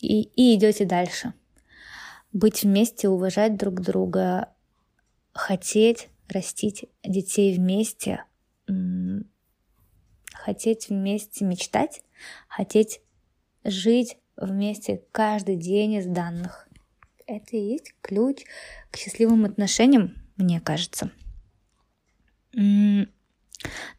и, 0.00 0.22
и 0.22 0.54
идете 0.54 0.86
дальше 0.86 1.34
быть 2.32 2.62
вместе, 2.62 3.08
уважать 3.08 3.56
друг 3.56 3.80
друга, 3.80 4.48
хотеть 5.38 6.08
растить 6.28 6.86
детей 7.04 7.54
вместе, 7.54 8.24
хотеть 10.34 10.88
вместе 10.88 11.44
мечтать, 11.44 12.02
хотеть 12.48 13.00
жить 13.64 14.18
вместе 14.36 15.04
каждый 15.12 15.54
день 15.54 15.94
из 15.94 16.06
данных. 16.06 16.68
Это 17.26 17.56
и 17.56 17.60
есть 17.60 17.94
ключ 18.02 18.42
к 18.90 18.96
счастливым 18.96 19.44
отношениям, 19.44 20.16
мне 20.36 20.60
кажется. 20.60 21.12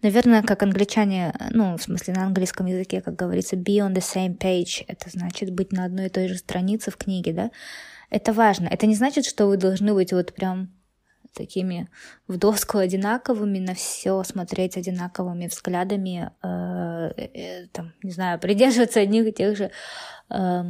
Наверное, 0.02 0.44
как 0.44 0.62
англичане, 0.62 1.34
ну, 1.52 1.78
в 1.78 1.82
смысле 1.82 2.16
на 2.16 2.26
английском 2.26 2.66
языке, 2.66 3.00
как 3.00 3.16
говорится, 3.16 3.56
be 3.56 3.78
on 3.78 3.94
the 3.94 4.02
same 4.02 4.38
page, 4.38 4.84
это 4.88 5.10
значит 5.10 5.54
быть 5.54 5.72
на 5.72 5.86
одной 5.86 6.08
и 6.08 6.10
той 6.10 6.28
же 6.28 6.36
странице 6.36 6.92
в 6.92 6.98
книге, 6.98 7.32
да, 7.32 7.52
это 8.10 8.34
важно. 8.34 8.68
Это 8.68 8.88
не 8.88 8.96
значит, 8.96 9.26
что 9.26 9.48
вы 9.48 9.56
должны 9.56 9.94
быть 9.94 10.12
вот 10.12 10.34
прям 10.34 10.74
такими 11.34 11.90
в 12.28 12.38
доску 12.38 12.78
одинаковыми, 12.78 13.60
на 13.60 13.74
все 13.74 14.24
смотреть 14.24 14.78
одинаковыми 14.78 15.48
взглядами, 15.48 16.32
э, 16.42 17.12
э, 17.18 17.68
там, 17.68 17.94
не 18.04 18.12
знаю, 18.12 18.40
придерживаться 18.40 19.00
одних 19.00 19.28
и 19.28 19.32
тех 19.32 19.58
же 19.58 19.72
э, 20.30 20.64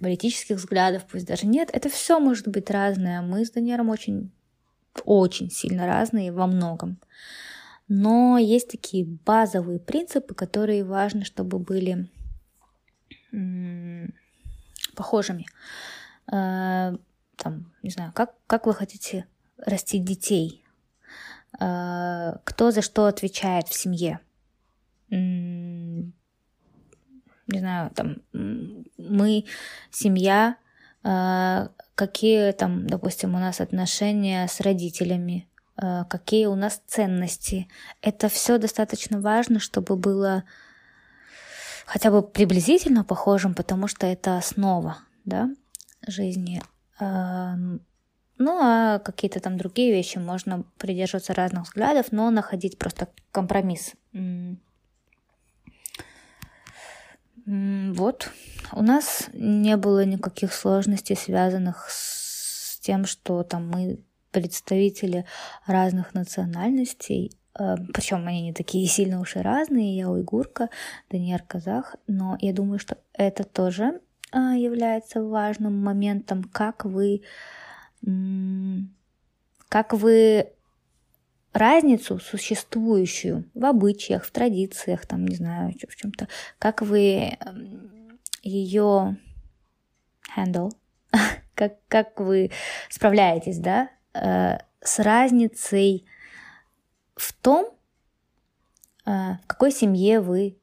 политических 0.00 0.56
взглядов, 0.56 1.06
пусть 1.10 1.26
даже 1.26 1.46
нет. 1.46 1.70
Это 1.72 1.88
все 1.88 2.18
может 2.18 2.48
быть 2.48 2.70
разное. 2.70 3.22
Мы 3.22 3.44
с 3.44 3.50
Даниэром 3.50 3.90
очень, 3.90 4.30
очень 5.04 5.50
сильно 5.50 5.86
разные 5.86 6.32
во 6.32 6.46
многом. 6.46 6.98
Но 7.88 8.36
есть 8.38 8.70
такие 8.70 9.04
базовые 9.04 9.78
принципы, 9.78 10.34
которые 10.34 10.84
важно, 10.84 11.24
чтобы 11.24 11.58
были 11.58 12.08
похожими. 14.96 15.46
Э, 17.36 17.42
там, 17.42 17.72
не 17.82 17.90
знаю, 17.90 18.12
как, 18.12 18.34
как 18.46 18.66
вы 18.66 18.74
хотите 18.74 19.26
растить 19.58 20.04
детей? 20.04 20.64
Э, 21.60 22.38
кто 22.44 22.70
за 22.70 22.82
что 22.82 23.06
отвечает 23.06 23.68
в 23.68 23.74
семье? 23.74 24.20
Не 25.08 26.12
знаю, 27.48 27.90
там, 27.90 28.16
мы, 28.32 29.44
семья, 29.90 30.56
э, 31.04 31.68
какие 31.94 32.52
там, 32.52 32.86
допустим, 32.86 33.34
у 33.34 33.38
нас 33.38 33.60
отношения 33.60 34.48
с 34.48 34.60
родителями, 34.60 35.48
какие 36.08 36.46
у 36.46 36.54
нас 36.54 36.80
ценности. 36.86 37.68
Это 38.00 38.28
все 38.30 38.56
достаточно 38.56 39.20
важно, 39.20 39.60
чтобы 39.60 39.96
было 39.96 40.44
хотя 41.84 42.10
бы 42.10 42.22
приблизительно 42.22 43.04
похожим, 43.04 43.54
потому 43.54 43.86
что 43.86 44.06
это 44.06 44.38
основа, 44.38 44.98
да, 45.26 45.50
жизни. 46.06 46.62
Ну, 46.98 48.58
а 48.60 48.98
какие-то 48.98 49.40
там 49.40 49.56
другие 49.56 49.92
вещи 49.92 50.18
можно 50.18 50.64
придерживаться 50.78 51.32
разных 51.34 51.64
взглядов, 51.64 52.06
но 52.10 52.30
находить 52.30 52.78
просто 52.78 53.08
компромисс. 53.32 53.94
Вот. 57.46 58.30
У 58.72 58.82
нас 58.82 59.28
не 59.32 59.76
было 59.76 60.04
никаких 60.04 60.52
сложностей, 60.52 61.16
связанных 61.16 61.86
с 61.88 62.78
тем, 62.80 63.06
что 63.06 63.42
там 63.42 63.68
мы 63.70 64.00
представители 64.32 65.24
разных 65.66 66.12
национальностей, 66.12 67.32
Э, 67.58 67.76
Причем 67.92 68.26
они 68.26 68.42
не 68.42 68.52
такие 68.52 68.86
сильно 68.86 69.20
уж 69.20 69.36
и 69.36 69.40
разные. 69.40 69.96
Я 69.96 70.10
уйгурка, 70.10 70.68
Даниэр 71.10 71.42
казах. 71.42 71.96
Но 72.06 72.36
я 72.40 72.52
думаю, 72.52 72.78
что 72.78 72.98
это 73.12 73.44
тоже 73.44 73.84
а, 73.84 74.00
является 74.54 75.22
важным 75.22 75.82
моментом, 75.82 76.44
как 76.44 76.84
вы 76.84 77.22
как 79.68 79.92
вы 79.92 80.52
разницу 81.52 82.18
существующую 82.18 83.44
в 83.54 83.64
обычаях, 83.64 84.24
в 84.24 84.30
традициях, 84.30 85.06
там, 85.06 85.26
не 85.26 85.36
знаю, 85.36 85.72
в 85.88 85.96
чем-то, 85.96 86.28
как 86.58 86.82
вы 86.82 87.36
ее 88.42 89.16
handle, 90.36 90.70
как, 91.54 91.78
как 91.88 92.20
вы 92.20 92.50
справляетесь, 92.90 93.58
да, 93.58 93.90
э, 94.14 94.58
с 94.80 94.98
разницей 94.98 96.06
в 97.16 97.32
том, 97.32 97.66
э, 99.06 99.10
в 99.10 99.46
какой 99.46 99.72
семье 99.72 100.20
вы 100.20 100.58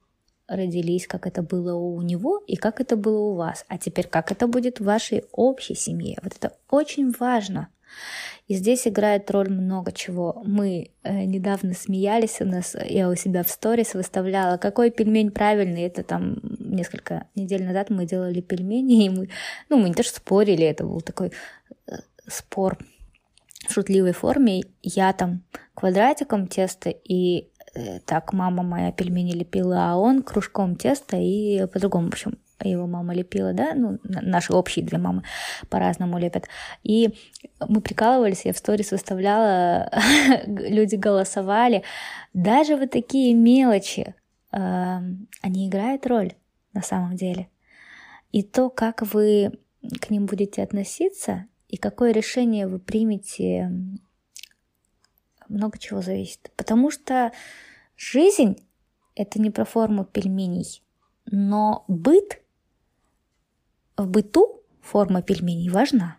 родились, 0.47 1.07
как 1.07 1.27
это 1.27 1.41
было 1.41 1.75
у 1.75 2.01
него 2.01 2.43
и 2.47 2.55
как 2.55 2.81
это 2.81 2.95
было 2.95 3.19
у 3.19 3.35
вас. 3.35 3.65
А 3.67 3.77
теперь 3.77 4.07
как 4.07 4.31
это 4.31 4.47
будет 4.47 4.79
в 4.79 4.85
вашей 4.85 5.23
общей 5.31 5.75
семье. 5.75 6.19
Вот 6.23 6.33
это 6.35 6.53
очень 6.69 7.13
важно. 7.19 7.69
И 8.47 8.55
здесь 8.55 8.87
играет 8.87 9.31
роль 9.31 9.49
много 9.49 9.91
чего. 9.91 10.41
Мы 10.45 10.91
э, 11.03 11.23
недавно 11.23 11.73
смеялись, 11.73 12.41
у 12.41 12.45
нас 12.45 12.75
я 12.85 13.09
у 13.09 13.15
себя 13.15 13.43
в 13.43 13.49
сторис 13.49 13.93
выставляла, 13.93 14.57
какой 14.57 14.91
пельмень 14.91 15.31
правильный. 15.31 15.83
Это 15.83 16.03
там 16.03 16.39
несколько 16.59 17.27
недель 17.35 17.63
назад 17.63 17.89
мы 17.89 18.05
делали 18.05 18.41
пельмени, 18.41 19.05
и 19.05 19.09
мы, 19.09 19.29
ну, 19.69 19.77
мы 19.77 19.89
не 19.89 19.95
то 19.95 20.03
что 20.03 20.17
спорили, 20.17 20.65
это 20.65 20.83
был 20.83 21.01
такой 21.01 21.31
э, 21.87 21.93
спор 22.27 22.77
в 23.67 23.71
шутливой 23.71 24.11
форме. 24.11 24.63
Я 24.81 25.13
там 25.13 25.43
квадратиком 25.73 26.47
теста 26.47 26.89
и 26.89 27.39
э, 27.43 27.45
так 28.05 28.33
мама 28.33 28.63
моя 28.63 28.91
пельмени 28.91 29.31
лепила, 29.31 29.91
а 29.91 29.95
он 29.95 30.21
кружком 30.21 30.75
теста 30.75 31.17
и 31.17 31.65
по-другому, 31.67 32.07
в 32.07 32.09
общем, 32.09 32.37
его 32.63 32.87
мама 32.87 33.13
лепила, 33.13 33.53
да, 33.53 33.73
ну, 33.75 33.99
наши 34.03 34.53
общие 34.53 34.85
две 34.85 34.97
мамы 34.97 35.23
по-разному 35.69 36.17
лепят. 36.17 36.47
И 36.83 37.15
мы 37.67 37.81
прикалывались, 37.81 38.45
я 38.45 38.53
в 38.53 38.57
сторис 38.57 38.91
выставляла, 38.91 39.91
люди 40.45 40.95
голосовали. 40.95 41.83
Даже 42.33 42.75
вот 42.75 42.91
такие 42.91 43.33
мелочи, 43.33 44.15
э, 44.51 44.99
они 45.41 45.67
играют 45.67 46.07
роль 46.07 46.33
на 46.73 46.81
самом 46.81 47.15
деле. 47.15 47.49
И 48.31 48.43
то, 48.43 48.69
как 48.69 49.01
вы 49.13 49.51
к 49.99 50.09
ним 50.09 50.25
будете 50.25 50.63
относиться, 50.63 51.45
и 51.67 51.77
какое 51.77 52.11
решение 52.11 52.67
вы 52.67 52.79
примете, 52.79 53.71
много 55.53 55.77
чего 55.77 56.01
зависит. 56.01 56.51
Потому 56.55 56.91
что 56.91 57.31
жизнь— 57.95 58.57
это 59.15 59.39
не 59.41 59.49
про 59.49 59.65
форму 59.65 60.05
пельменей, 60.05 60.83
но 61.25 61.85
быт 61.87 62.41
в 63.97 64.07
быту 64.07 64.61
форма 64.81 65.21
пельменей 65.21 65.69
важна. 65.69 66.17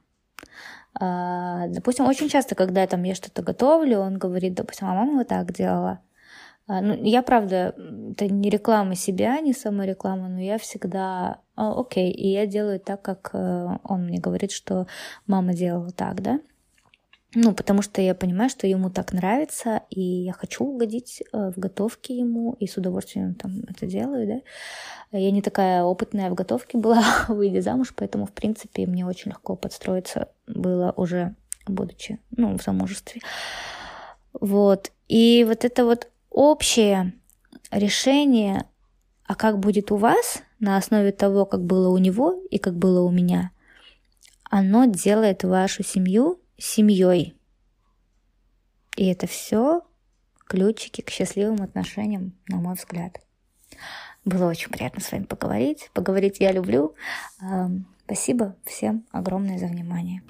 А, 1.00 1.66
допустим, 1.68 2.06
очень 2.06 2.28
часто, 2.28 2.54
когда 2.54 2.86
там 2.86 3.02
я 3.02 3.14
что-то 3.14 3.42
готовлю, 3.42 3.98
он 3.98 4.16
говорит, 4.16 4.54
допустим, 4.54 4.88
а 4.88 4.94
мама 4.94 5.18
вот 5.18 5.28
так 5.28 5.52
делала. 5.52 6.00
А, 6.66 6.80
ну, 6.80 6.94
я, 6.94 7.22
правда, 7.22 7.74
это 8.12 8.26
не 8.28 8.48
реклама 8.48 8.94
себя, 8.94 9.40
не 9.40 9.52
самореклама, 9.52 10.28
но 10.28 10.40
я 10.40 10.56
всегда, 10.58 11.40
а, 11.56 11.78
окей, 11.78 12.10
и 12.10 12.28
я 12.28 12.46
делаю 12.46 12.80
так, 12.80 13.02
как 13.02 13.30
э, 13.34 13.68
он 13.82 14.04
мне 14.04 14.18
говорит, 14.18 14.50
что 14.50 14.86
мама 15.26 15.52
делала 15.52 15.90
так, 15.90 16.22
да. 16.22 16.40
Ну, 17.34 17.52
потому 17.52 17.82
что 17.82 18.00
я 18.00 18.14
понимаю, 18.14 18.48
что 18.48 18.66
ему 18.66 18.90
так 18.90 19.12
нравится, 19.12 19.82
и 19.90 20.00
я 20.00 20.32
хочу 20.32 20.64
угодить 20.64 21.22
э, 21.32 21.50
в 21.50 21.58
готовке 21.58 22.16
ему, 22.16 22.56
и 22.60 22.66
с 22.66 22.76
удовольствием 22.76 23.34
там 23.34 23.62
это 23.68 23.86
делаю, 23.86 24.26
да. 24.26 25.18
Я 25.18 25.30
не 25.30 25.42
такая 25.42 25.82
опытная 25.82 26.30
в 26.30 26.34
готовке 26.34 26.78
была, 26.78 27.02
выйдя 27.28 27.60
замуж, 27.60 27.92
поэтому, 27.96 28.26
в 28.26 28.32
принципе, 28.32 28.86
мне 28.86 29.04
очень 29.04 29.30
легко 29.32 29.56
подстроиться 29.56 30.28
было 30.46 30.92
уже, 30.96 31.34
будучи, 31.66 32.20
ну, 32.36 32.56
в 32.56 32.62
замужестве. 32.62 33.20
Вот. 34.32 34.92
И 35.08 35.44
вот 35.46 35.64
это 35.64 35.84
вот 35.84 36.08
общее 36.30 37.14
решение, 37.70 38.64
а 39.26 39.34
как 39.34 39.58
будет 39.58 39.90
у 39.90 39.96
вас, 39.96 40.42
на 40.60 40.76
основе 40.76 41.10
того, 41.10 41.46
как 41.46 41.64
было 41.64 41.88
у 41.88 41.98
него 41.98 42.40
и 42.50 42.58
как 42.58 42.76
было 42.76 43.02
у 43.02 43.10
меня, 43.10 43.50
оно 44.50 44.84
делает 44.84 45.42
вашу 45.42 45.82
семью 45.82 46.40
семьей. 46.58 47.34
И 48.96 49.06
это 49.06 49.26
все 49.26 49.82
ключики 50.46 51.00
к 51.00 51.10
счастливым 51.10 51.62
отношениям, 51.62 52.32
на 52.48 52.58
мой 52.58 52.74
взгляд. 52.74 53.20
Было 54.24 54.48
очень 54.48 54.70
приятно 54.70 55.00
с 55.00 55.12
вами 55.12 55.24
поговорить. 55.24 55.90
Поговорить 55.92 56.36
я 56.40 56.52
люблю. 56.52 56.94
Спасибо 58.04 58.56
всем 58.64 59.04
огромное 59.12 59.58
за 59.58 59.66
внимание. 59.66 60.22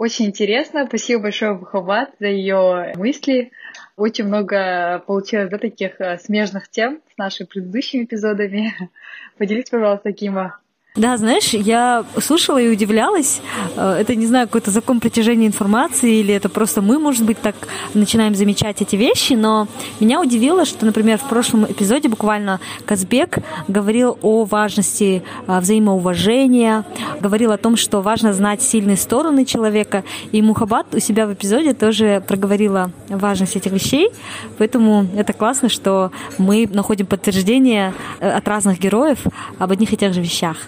Очень 0.00 0.28
интересно. 0.28 0.86
Спасибо 0.86 1.24
большое, 1.24 1.54
Бухабат, 1.54 2.14
за 2.18 2.28
ее 2.28 2.94
мысли. 2.96 3.52
Очень 3.96 4.24
много 4.28 5.04
получилось 5.06 5.50
да, 5.50 5.58
таких 5.58 6.00
э, 6.00 6.16
смежных 6.16 6.70
тем 6.70 7.02
с 7.12 7.18
нашими 7.18 7.46
предыдущими 7.46 8.04
эпизодами. 8.04 8.72
Поделитесь, 9.36 9.68
пожалуйста, 9.68 10.14
Кима, 10.14 10.58
да, 10.96 11.16
знаешь, 11.16 11.54
я 11.54 12.04
слушала 12.18 12.58
и 12.58 12.68
удивлялась. 12.68 13.40
Э, 13.76 13.92
это, 14.00 14.16
не 14.16 14.26
знаю, 14.26 14.48
какой-то 14.48 14.72
закон 14.72 14.98
притяжения 14.98 15.46
информации 15.46 16.16
или 16.16 16.34
это 16.34 16.48
просто 16.48 16.82
мы, 16.82 16.98
может 16.98 17.24
быть, 17.24 17.40
так 17.40 17.54
начинаем 17.94 18.34
замечать 18.34 18.82
эти 18.82 18.96
вещи, 18.96 19.34
но 19.34 19.68
меня 20.00 20.20
удивило, 20.20 20.64
что, 20.64 20.84
например, 20.84 21.18
в 21.18 21.28
прошлом 21.28 21.64
эпизоде 21.64 22.08
буквально 22.08 22.58
Казбек 22.86 23.38
говорил 23.68 24.18
о 24.20 24.44
важности 24.44 25.22
э, 25.46 25.60
взаимоуважения, 25.60 26.84
говорил 27.20 27.52
о 27.52 27.56
том, 27.56 27.76
что 27.76 28.02
важно 28.02 28.32
знать 28.32 28.60
сильные 28.60 28.96
стороны 28.96 29.44
человека, 29.44 30.02
и 30.32 30.42
Мухабат 30.42 30.92
у 30.92 30.98
себя 30.98 31.28
в 31.28 31.32
эпизоде 31.34 31.72
тоже 31.72 32.20
проговорила 32.26 32.90
важность 33.08 33.54
этих 33.54 33.70
вещей, 33.70 34.10
поэтому 34.58 35.06
это 35.16 35.34
классно, 35.34 35.68
что 35.68 36.10
мы 36.36 36.68
находим 36.72 37.06
подтверждение 37.06 37.94
э, 38.18 38.28
от 38.28 38.48
разных 38.48 38.80
героев 38.80 39.20
об 39.60 39.70
одних 39.70 39.92
и 39.92 39.96
тех 39.96 40.12
же 40.12 40.20
вещах. 40.20 40.66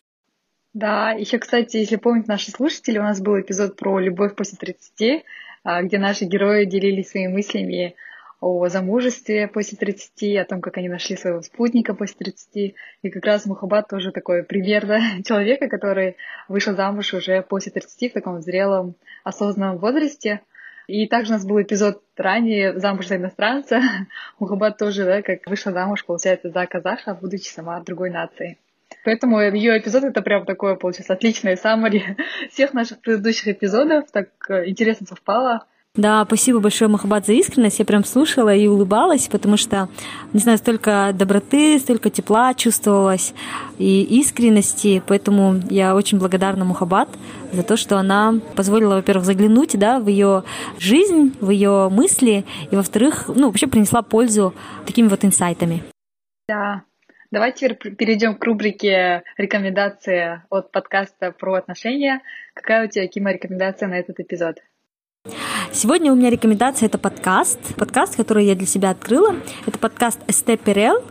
Да, 0.75 1.11
еще, 1.11 1.39
кстати, 1.39 1.77
если 1.77 1.97
помните 1.97 2.27
наши 2.29 2.51
слушатели, 2.51 2.99
у 2.99 3.03
нас 3.03 3.21
был 3.21 3.39
эпизод 3.39 3.77
про 3.77 3.99
любовь 3.99 4.35
после 4.35 4.57
30, 4.57 5.25
а, 5.65 5.83
где 5.83 5.99
наши 5.99 6.25
герои 6.25 6.65
делились 6.65 7.11
своими 7.11 7.31
мыслями 7.31 7.95
о 8.41 8.67
замужестве 8.69 9.49
после 9.49 9.77
30, 9.77 10.37
о 10.37 10.45
том, 10.47 10.63
как 10.63 10.79
они 10.79 10.89
нашли 10.89 11.17
своего 11.17 11.43
спутника 11.43 11.95
после 11.95 12.17
30. 12.17 12.75
И 13.03 13.11
как 13.11 13.25
раз 13.25 13.45
Мухаббат 13.45 13.89
тоже 13.89 14.13
такой 14.13 14.45
пример 14.45 14.87
да, 14.87 15.01
человека, 15.25 15.69
который 15.69 16.17
вышел 16.49 16.75
замуж 16.75 17.13
уже 17.13 17.43
после 17.43 17.71
30 17.71 18.11
в 18.11 18.15
таком 18.15 18.41
зрелом, 18.41 18.95
осознанном 19.25 19.77
возрасте. 19.77 20.41
И 20.87 21.07
также 21.07 21.33
у 21.33 21.35
нас 21.35 21.45
был 21.45 21.61
эпизод 21.61 22.03
ранее 22.17 22.79
«Замуж 22.81 23.07
за 23.07 23.17
иностранца». 23.17 23.83
Мухаббат 24.41 24.79
тоже, 24.79 25.05
да, 25.05 25.23
как 25.23 25.47
вышла 25.47 25.71
замуж, 25.71 26.05
получается, 26.05 26.51
за 26.51 26.67
казаха, 26.67 27.15
будучи 27.15 27.49
сама 27.49 27.79
другой 27.81 28.11
нации. 28.11 28.59
Поэтому 29.05 29.41
ее 29.41 29.79
эпизод 29.79 30.05
это 30.05 30.23
прям 30.23 30.45
такое 30.45 30.77
получилось 30.77 31.11
отличное 31.11 31.57
саммари 31.57 32.17
всех 32.51 32.73
наших 32.73 33.01
предыдущих 33.01 33.49
эпизодов. 33.49 34.11
Так 34.13 34.29
э, 34.49 34.69
интересно 34.69 35.07
совпало. 35.07 35.67
Да, 35.95 36.25
спасибо 36.25 36.59
большое, 36.59 36.89
Махабад, 36.89 37.27
за 37.27 37.35
искренность. 37.35 37.79
Я 37.79 37.85
прям 37.85 38.03
слушала 38.03 38.55
и 38.55 38.67
улыбалась, 38.67 39.29
потому 39.29 39.59
что, 39.59 39.91
не 40.33 40.41
знаю, 40.41 40.57
столько 40.57 41.11
доброты, 41.13 41.79
столько 41.79 42.09
тепла 42.09 42.55
чувствовалось 42.55 43.35
и 43.77 44.03
искренности. 44.21 45.03
Поэтому 45.07 45.61
я 45.69 45.95
очень 45.95 46.19
благодарна 46.19 46.65
Мухабад 46.65 47.11
за 47.53 47.63
то, 47.63 47.77
что 47.77 47.99
она 47.99 48.41
позволила, 48.57 48.95
во-первых, 48.95 49.27
заглянуть 49.27 49.79
да, 49.79 50.01
в 50.01 50.09
ее 50.09 50.45
жизнь, 50.79 51.37
в 51.43 51.51
ее 51.51 51.91
мысли, 51.91 52.47
и, 52.71 52.77
во-вторых, 52.77 53.25
ну, 53.29 53.49
вообще 53.49 53.67
принесла 53.67 54.01
пользу 54.01 54.55
такими 54.87 55.09
вот 55.09 55.27
инсайтами. 55.27 55.85
Да, 56.49 56.85
Давайте 57.33 57.71
теперь 57.71 57.95
перейдем 57.97 58.35
к 58.35 58.45
рубрике 58.45 59.23
рекомендации 59.39 60.43
от 60.51 60.71
подкаста 60.71 61.33
про 61.33 61.55
отношения. 61.55 62.21
Какая 62.53 62.87
у 62.87 62.91
тебя, 62.91 63.07
Кима, 63.07 63.33
рекомендация 63.33 63.89
на 63.89 63.95
этот 63.95 64.21
эпизод? 64.21 64.59
Сегодня 65.73 66.13
у 66.13 66.15
меня 66.15 66.29
рекомендация– 66.29 66.87
это 66.89 66.99
подкаст. 66.99 67.75
Подкаст, 67.77 68.17
который 68.17 68.45
я 68.45 68.55
для 68.55 68.67
себя 68.67 68.91
открыла. 68.91 69.35
Это 69.65 69.79
подкаст 69.79 70.21
Эсте 70.29 70.59
Перел, 70.59 71.03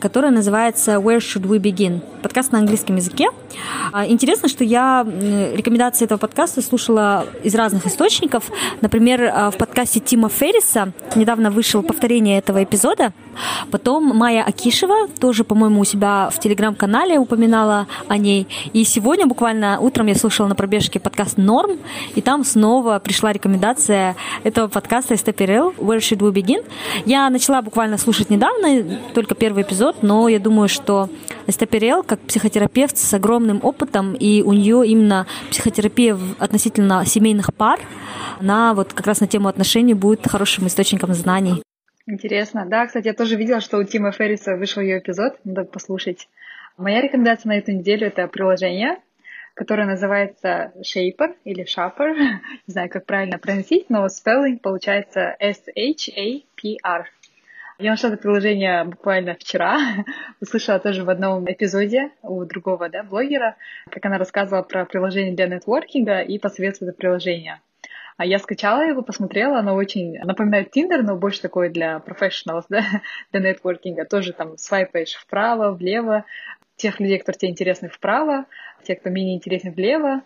который 0.00 0.30
называется 0.30 0.94
«Where 0.94 1.18
should 1.18 1.46
we 1.46 1.60
begin?» 1.60 2.00
Подкаст 2.22 2.50
на 2.50 2.58
английском 2.58 2.96
языке. 2.96 3.28
А, 3.92 4.04
интересно, 4.04 4.48
что 4.48 4.64
я 4.64 5.06
рекомендации 5.06 6.06
этого 6.06 6.18
подкаста 6.18 6.60
слушала 6.60 7.26
из 7.44 7.54
разных 7.54 7.86
источников. 7.86 8.50
Например, 8.80 9.30
а, 9.32 9.50
в 9.52 9.56
подкасте 9.56 10.00
Тима 10.00 10.28
Ферриса 10.28 10.92
недавно 11.14 11.52
вышло 11.52 11.82
повторение 11.82 12.38
этого 12.38 12.64
эпизода. 12.64 13.12
Потом 13.70 14.04
Майя 14.16 14.44
Акишева 14.44 15.08
тоже, 15.20 15.44
по-моему, 15.44 15.80
у 15.80 15.84
себя 15.84 16.30
в 16.32 16.38
телеграм-канале 16.38 17.18
упоминала 17.18 17.86
о 18.08 18.16
ней. 18.16 18.46
И 18.72 18.84
сегодня 18.84 19.26
буквально 19.26 19.78
утром 19.80 20.06
я 20.06 20.14
слушала 20.14 20.48
на 20.48 20.54
пробежке 20.54 21.00
подкаст 21.00 21.38
«Норм», 21.38 21.78
и 22.14 22.20
там 22.20 22.44
снова 22.44 22.98
пришла 22.98 23.32
рекомендация 23.32 24.16
этого 24.44 24.68
подкаста 24.68 25.16
«Степерел» 25.16 25.74
«Where 25.78 25.98
should 25.98 26.18
we 26.18 26.32
begin?». 26.32 26.64
Я 27.04 27.28
начала 27.30 27.62
буквально 27.62 27.98
слушать 27.98 28.30
недавно, 28.30 28.98
только 29.14 29.34
первый 29.34 29.62
эпизод, 29.62 30.02
но 30.02 30.28
я 30.28 30.38
думаю, 30.38 30.68
что 30.68 31.08
Эстаперел, 31.46 32.02
как 32.02 32.20
психотерапевт 32.20 32.98
с 32.98 33.14
огромным 33.14 33.60
опытом, 33.62 34.14
и 34.14 34.42
у 34.42 34.52
нее 34.52 34.86
именно 34.86 35.26
психотерапия 35.50 36.18
относительно 36.38 37.04
семейных 37.06 37.54
пар, 37.54 37.80
она 38.40 38.74
вот 38.74 38.92
как 38.92 39.06
раз 39.06 39.20
на 39.20 39.26
тему 39.26 39.48
отношений 39.48 39.94
будет 39.94 40.26
хорошим 40.26 40.66
источником 40.66 41.14
знаний. 41.14 41.62
Интересно. 42.10 42.64
Да, 42.64 42.86
кстати, 42.86 43.08
я 43.08 43.12
тоже 43.12 43.36
видела, 43.36 43.60
что 43.60 43.76
у 43.76 43.84
Тима 43.84 44.12
Ферриса 44.12 44.56
вышел 44.56 44.80
ее 44.80 44.98
эпизод, 44.98 45.38
надо 45.44 45.64
послушать. 45.64 46.26
Моя 46.78 47.02
рекомендация 47.02 47.50
на 47.50 47.58
эту 47.58 47.72
неделю— 47.72 48.06
это 48.08 48.26
приложение, 48.28 48.96
которое 49.52 49.84
называется 49.84 50.72
Shaper 50.78 51.36
или 51.44 51.66
Shaper. 51.66 52.14
Не 52.66 52.72
знаю, 52.72 52.88
как 52.88 53.04
правильно 53.04 53.38
произносить, 53.38 53.90
но 53.90 54.06
spelling 54.06 54.56
получается 54.56 55.36
S-H-A-P-R. 55.38 57.10
Я 57.78 57.90
нашла 57.90 58.08
это 58.08 58.16
приложение 58.16 58.84
буквально 58.84 59.34
вчера. 59.34 59.78
Услышала 60.40 60.78
тоже 60.78 61.04
в 61.04 61.10
одном 61.10 61.44
эпизоде 61.44 62.10
у 62.22 62.42
другого 62.46 62.88
да, 62.88 63.02
блогера, 63.02 63.56
как 63.90 64.06
она 64.06 64.16
рассказывала 64.16 64.62
про 64.62 64.86
приложение 64.86 65.36
для 65.36 65.46
нетворкинга 65.46 66.20
и 66.20 66.38
посоветовала 66.38 66.88
это 66.88 66.98
приложение. 66.98 67.60
А 68.18 68.26
я 68.26 68.40
скачала 68.40 68.82
его, 68.82 69.02
посмотрела, 69.02 69.60
оно 69.60 69.76
очень 69.76 70.18
напоминает 70.18 70.76
Tinder, 70.76 71.02
но 71.02 71.16
больше 71.16 71.40
такое 71.40 71.70
для 71.70 72.02
professionals, 72.04 72.64
да, 72.68 72.82
для 73.30 73.40
нетворкинга. 73.40 74.04
Тоже 74.04 74.32
там 74.32 74.58
свайпаешь 74.58 75.14
вправо, 75.14 75.70
влево, 75.70 76.24
тех 76.74 76.98
людей, 76.98 77.18
которые 77.18 77.38
тебе 77.38 77.50
интересны 77.52 77.88
вправо, 77.88 78.46
те, 78.82 78.96
кто 78.96 79.08
менее 79.08 79.36
интересен 79.36 79.72
влево. 79.72 80.22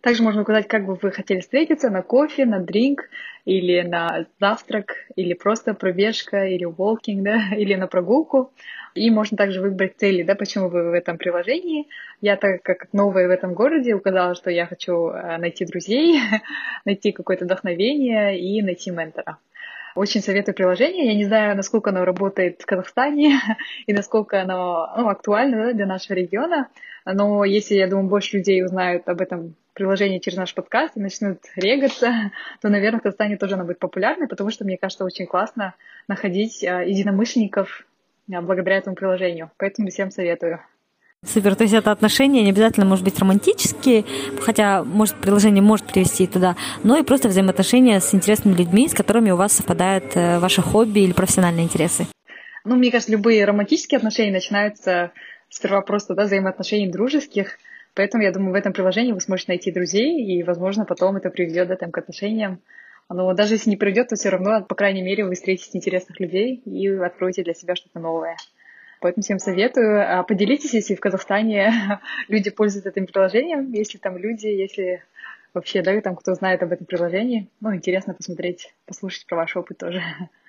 Также 0.00 0.22
можно 0.22 0.42
указать, 0.42 0.68
как 0.68 0.86
бы 0.86 0.94
вы 0.94 1.10
хотели 1.10 1.40
встретиться, 1.40 1.90
на 1.90 2.02
кофе, 2.02 2.44
на 2.44 2.60
дринк, 2.60 3.08
или 3.44 3.82
на 3.82 4.26
завтрак, 4.40 4.94
или 5.16 5.34
просто 5.34 5.74
пробежка, 5.74 6.46
или 6.46 6.66
walking, 6.66 7.22
да, 7.22 7.40
или 7.56 7.74
на 7.74 7.86
прогулку. 7.86 8.52
И 8.94 9.10
можно 9.10 9.36
также 9.36 9.60
выбрать 9.62 9.96
цели, 9.96 10.22
да, 10.22 10.34
почему 10.34 10.68
вы 10.68 10.90
в 10.90 10.92
этом 10.92 11.16
приложении. 11.16 11.88
Я, 12.20 12.36
так 12.36 12.62
как 12.62 12.92
новая 12.92 13.26
в 13.26 13.30
этом 13.30 13.54
городе, 13.54 13.94
указала, 13.94 14.34
что 14.34 14.50
я 14.50 14.66
хочу 14.66 15.08
э, 15.08 15.38
найти 15.38 15.64
друзей, 15.64 16.20
найти 16.84 17.12
какое-то 17.12 17.46
вдохновение 17.46 18.38
и 18.38 18.60
найти 18.62 18.90
ментора. 18.90 19.38
Очень 19.94 20.20
советую 20.20 20.54
приложение. 20.54 21.06
Я 21.06 21.14
не 21.14 21.24
знаю, 21.24 21.56
насколько 21.56 21.90
оно 21.90 22.04
работает 22.04 22.60
в 22.60 22.66
Казахстане 22.66 23.40
и 23.86 23.92
насколько 23.92 24.40
оно 24.40 24.92
ну, 24.96 25.08
актуально 25.08 25.66
да, 25.66 25.72
для 25.72 25.86
нашего 25.86 26.16
региона. 26.16 26.68
Но 27.04 27.44
если, 27.44 27.74
я 27.74 27.88
думаю, 27.88 28.08
больше 28.08 28.38
людей 28.38 28.64
узнают 28.64 29.08
об 29.08 29.20
этом 29.20 29.54
приложении 29.74 30.18
через 30.18 30.38
наш 30.38 30.54
подкаст 30.54 30.96
и 30.96 31.00
начнут 31.00 31.38
регаться, 31.56 32.32
то, 32.60 32.68
наверное, 32.68 33.00
в 33.00 33.02
Казахстане 33.02 33.36
тоже 33.36 33.54
оно 33.54 33.64
будет 33.64 33.78
популярной, 33.78 34.28
потому 34.28 34.50
что, 34.50 34.64
мне 34.64 34.76
кажется, 34.78 35.04
очень 35.04 35.26
классно 35.26 35.74
находить 36.08 36.64
а, 36.64 36.82
единомышленников 36.82 37.86
а, 38.32 38.40
благодаря 38.42 38.78
этому 38.78 38.96
приложению. 38.96 39.50
Поэтому 39.56 39.88
всем 39.88 40.10
советую. 40.10 40.60
Супер, 41.24 41.54
то 41.54 41.62
есть 41.62 41.72
это 41.72 41.92
отношения 41.92 42.42
не 42.42 42.50
обязательно 42.50 42.84
может 42.84 43.04
быть 43.04 43.16
романтические, 43.16 44.04
хотя 44.40 44.82
может 44.82 45.14
приложение 45.14 45.62
может 45.62 45.86
привести 45.86 46.26
туда, 46.26 46.56
но 46.82 46.96
и 46.96 47.04
просто 47.04 47.28
взаимоотношения 47.28 48.00
с 48.00 48.12
интересными 48.12 48.56
людьми, 48.56 48.88
с 48.88 48.92
которыми 48.92 49.30
у 49.30 49.36
вас 49.36 49.52
совпадают 49.52 50.16
э, 50.16 50.40
ваши 50.40 50.62
хобби 50.62 50.98
или 50.98 51.12
профессиональные 51.12 51.66
интересы. 51.66 52.08
Ну, 52.64 52.74
мне 52.74 52.90
кажется, 52.90 53.12
любые 53.12 53.44
романтические 53.44 53.98
отношения 53.98 54.32
начинаются 54.32 55.12
сперва 55.48 55.80
просто 55.82 56.14
да, 56.14 56.24
взаимоотношений 56.24 56.90
дружеских, 56.90 57.58
поэтому 57.94 58.22
я 58.22 58.32
думаю, 58.32 58.52
в 58.52 58.56
этом 58.56 58.72
приложении 58.72 59.12
вы 59.12 59.20
сможете 59.20 59.52
найти 59.52 59.70
друзей, 59.70 60.24
и, 60.24 60.42
возможно, 60.42 60.84
потом 60.84 61.16
это 61.16 61.30
приведет 61.30 61.68
да, 61.68 61.76
там, 61.76 61.90
к 61.90 61.98
отношениям. 61.98 62.60
Но 63.08 63.32
даже 63.34 63.54
если 63.54 63.70
не 63.70 63.76
придет, 63.76 64.08
то 64.08 64.16
все 64.16 64.30
равно, 64.30 64.64
по 64.64 64.74
крайней 64.74 65.02
мере, 65.02 65.24
вы 65.24 65.34
встретите 65.34 65.76
интересных 65.76 66.18
людей 66.20 66.56
и 66.64 66.88
откроете 66.88 67.42
для 67.42 67.54
себя 67.54 67.74
что-то 67.74 67.98
новое. 67.98 68.36
Поэтому 69.00 69.22
всем 69.22 69.38
советую. 69.38 70.00
А 70.00 70.22
поделитесь, 70.22 70.74
если 70.74 70.94
в 70.94 71.00
Казахстане 71.00 72.00
люди 72.28 72.50
пользуются 72.50 72.90
этим 72.90 73.06
приложением, 73.06 73.72
если 73.72 73.98
там 73.98 74.16
люди, 74.16 74.46
если 74.46 75.02
вообще, 75.52 75.82
да, 75.82 76.00
там 76.00 76.16
кто 76.16 76.34
знает 76.34 76.62
об 76.62 76.72
этом 76.72 76.86
приложении. 76.86 77.48
Ну, 77.60 77.74
интересно 77.74 78.14
посмотреть, 78.14 78.72
послушать 78.86 79.26
про 79.26 79.36
ваш 79.36 79.56
опыт 79.56 79.78
тоже. 79.78 80.02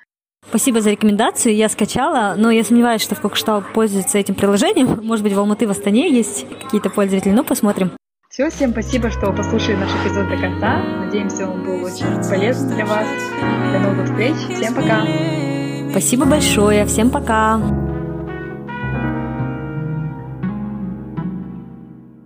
Спасибо 0.49 0.81
за 0.81 0.91
рекомендацию. 0.91 1.55
Я 1.55 1.69
скачала, 1.69 2.35
но 2.37 2.51
я 2.51 2.63
сомневаюсь, 2.63 3.01
что 3.01 3.15
в 3.15 3.21
Кокштау 3.21 3.63
пользуется 3.73 4.17
этим 4.17 4.35
приложением. 4.35 4.99
Может 5.03 5.23
быть, 5.23 5.33
в 5.33 5.39
Алматы, 5.39 5.67
в 5.67 5.71
Астане 5.71 6.11
есть 6.11 6.45
какие-то 6.61 6.89
пользователи. 6.89 7.31
Ну, 7.31 7.43
посмотрим. 7.43 7.91
Все, 8.29 8.49
всем 8.49 8.71
спасибо, 8.71 9.11
что 9.11 9.31
послушали 9.31 9.75
наш 9.75 9.91
эпизод 9.91 10.27
до 10.27 10.37
конца. 10.37 10.81
Надеемся, 11.05 11.47
он 11.47 11.63
был 11.63 11.83
очень 11.83 12.05
полезным 12.27 12.75
для 12.75 12.85
вас. 12.85 13.07
До 13.71 13.79
новых 13.79 14.05
встреч. 14.05 14.35
Всем 14.57 14.73
пока. 14.73 15.05
Спасибо 15.91 16.25
большое. 16.25 16.85
Всем 16.87 17.11
пока. 17.11 17.92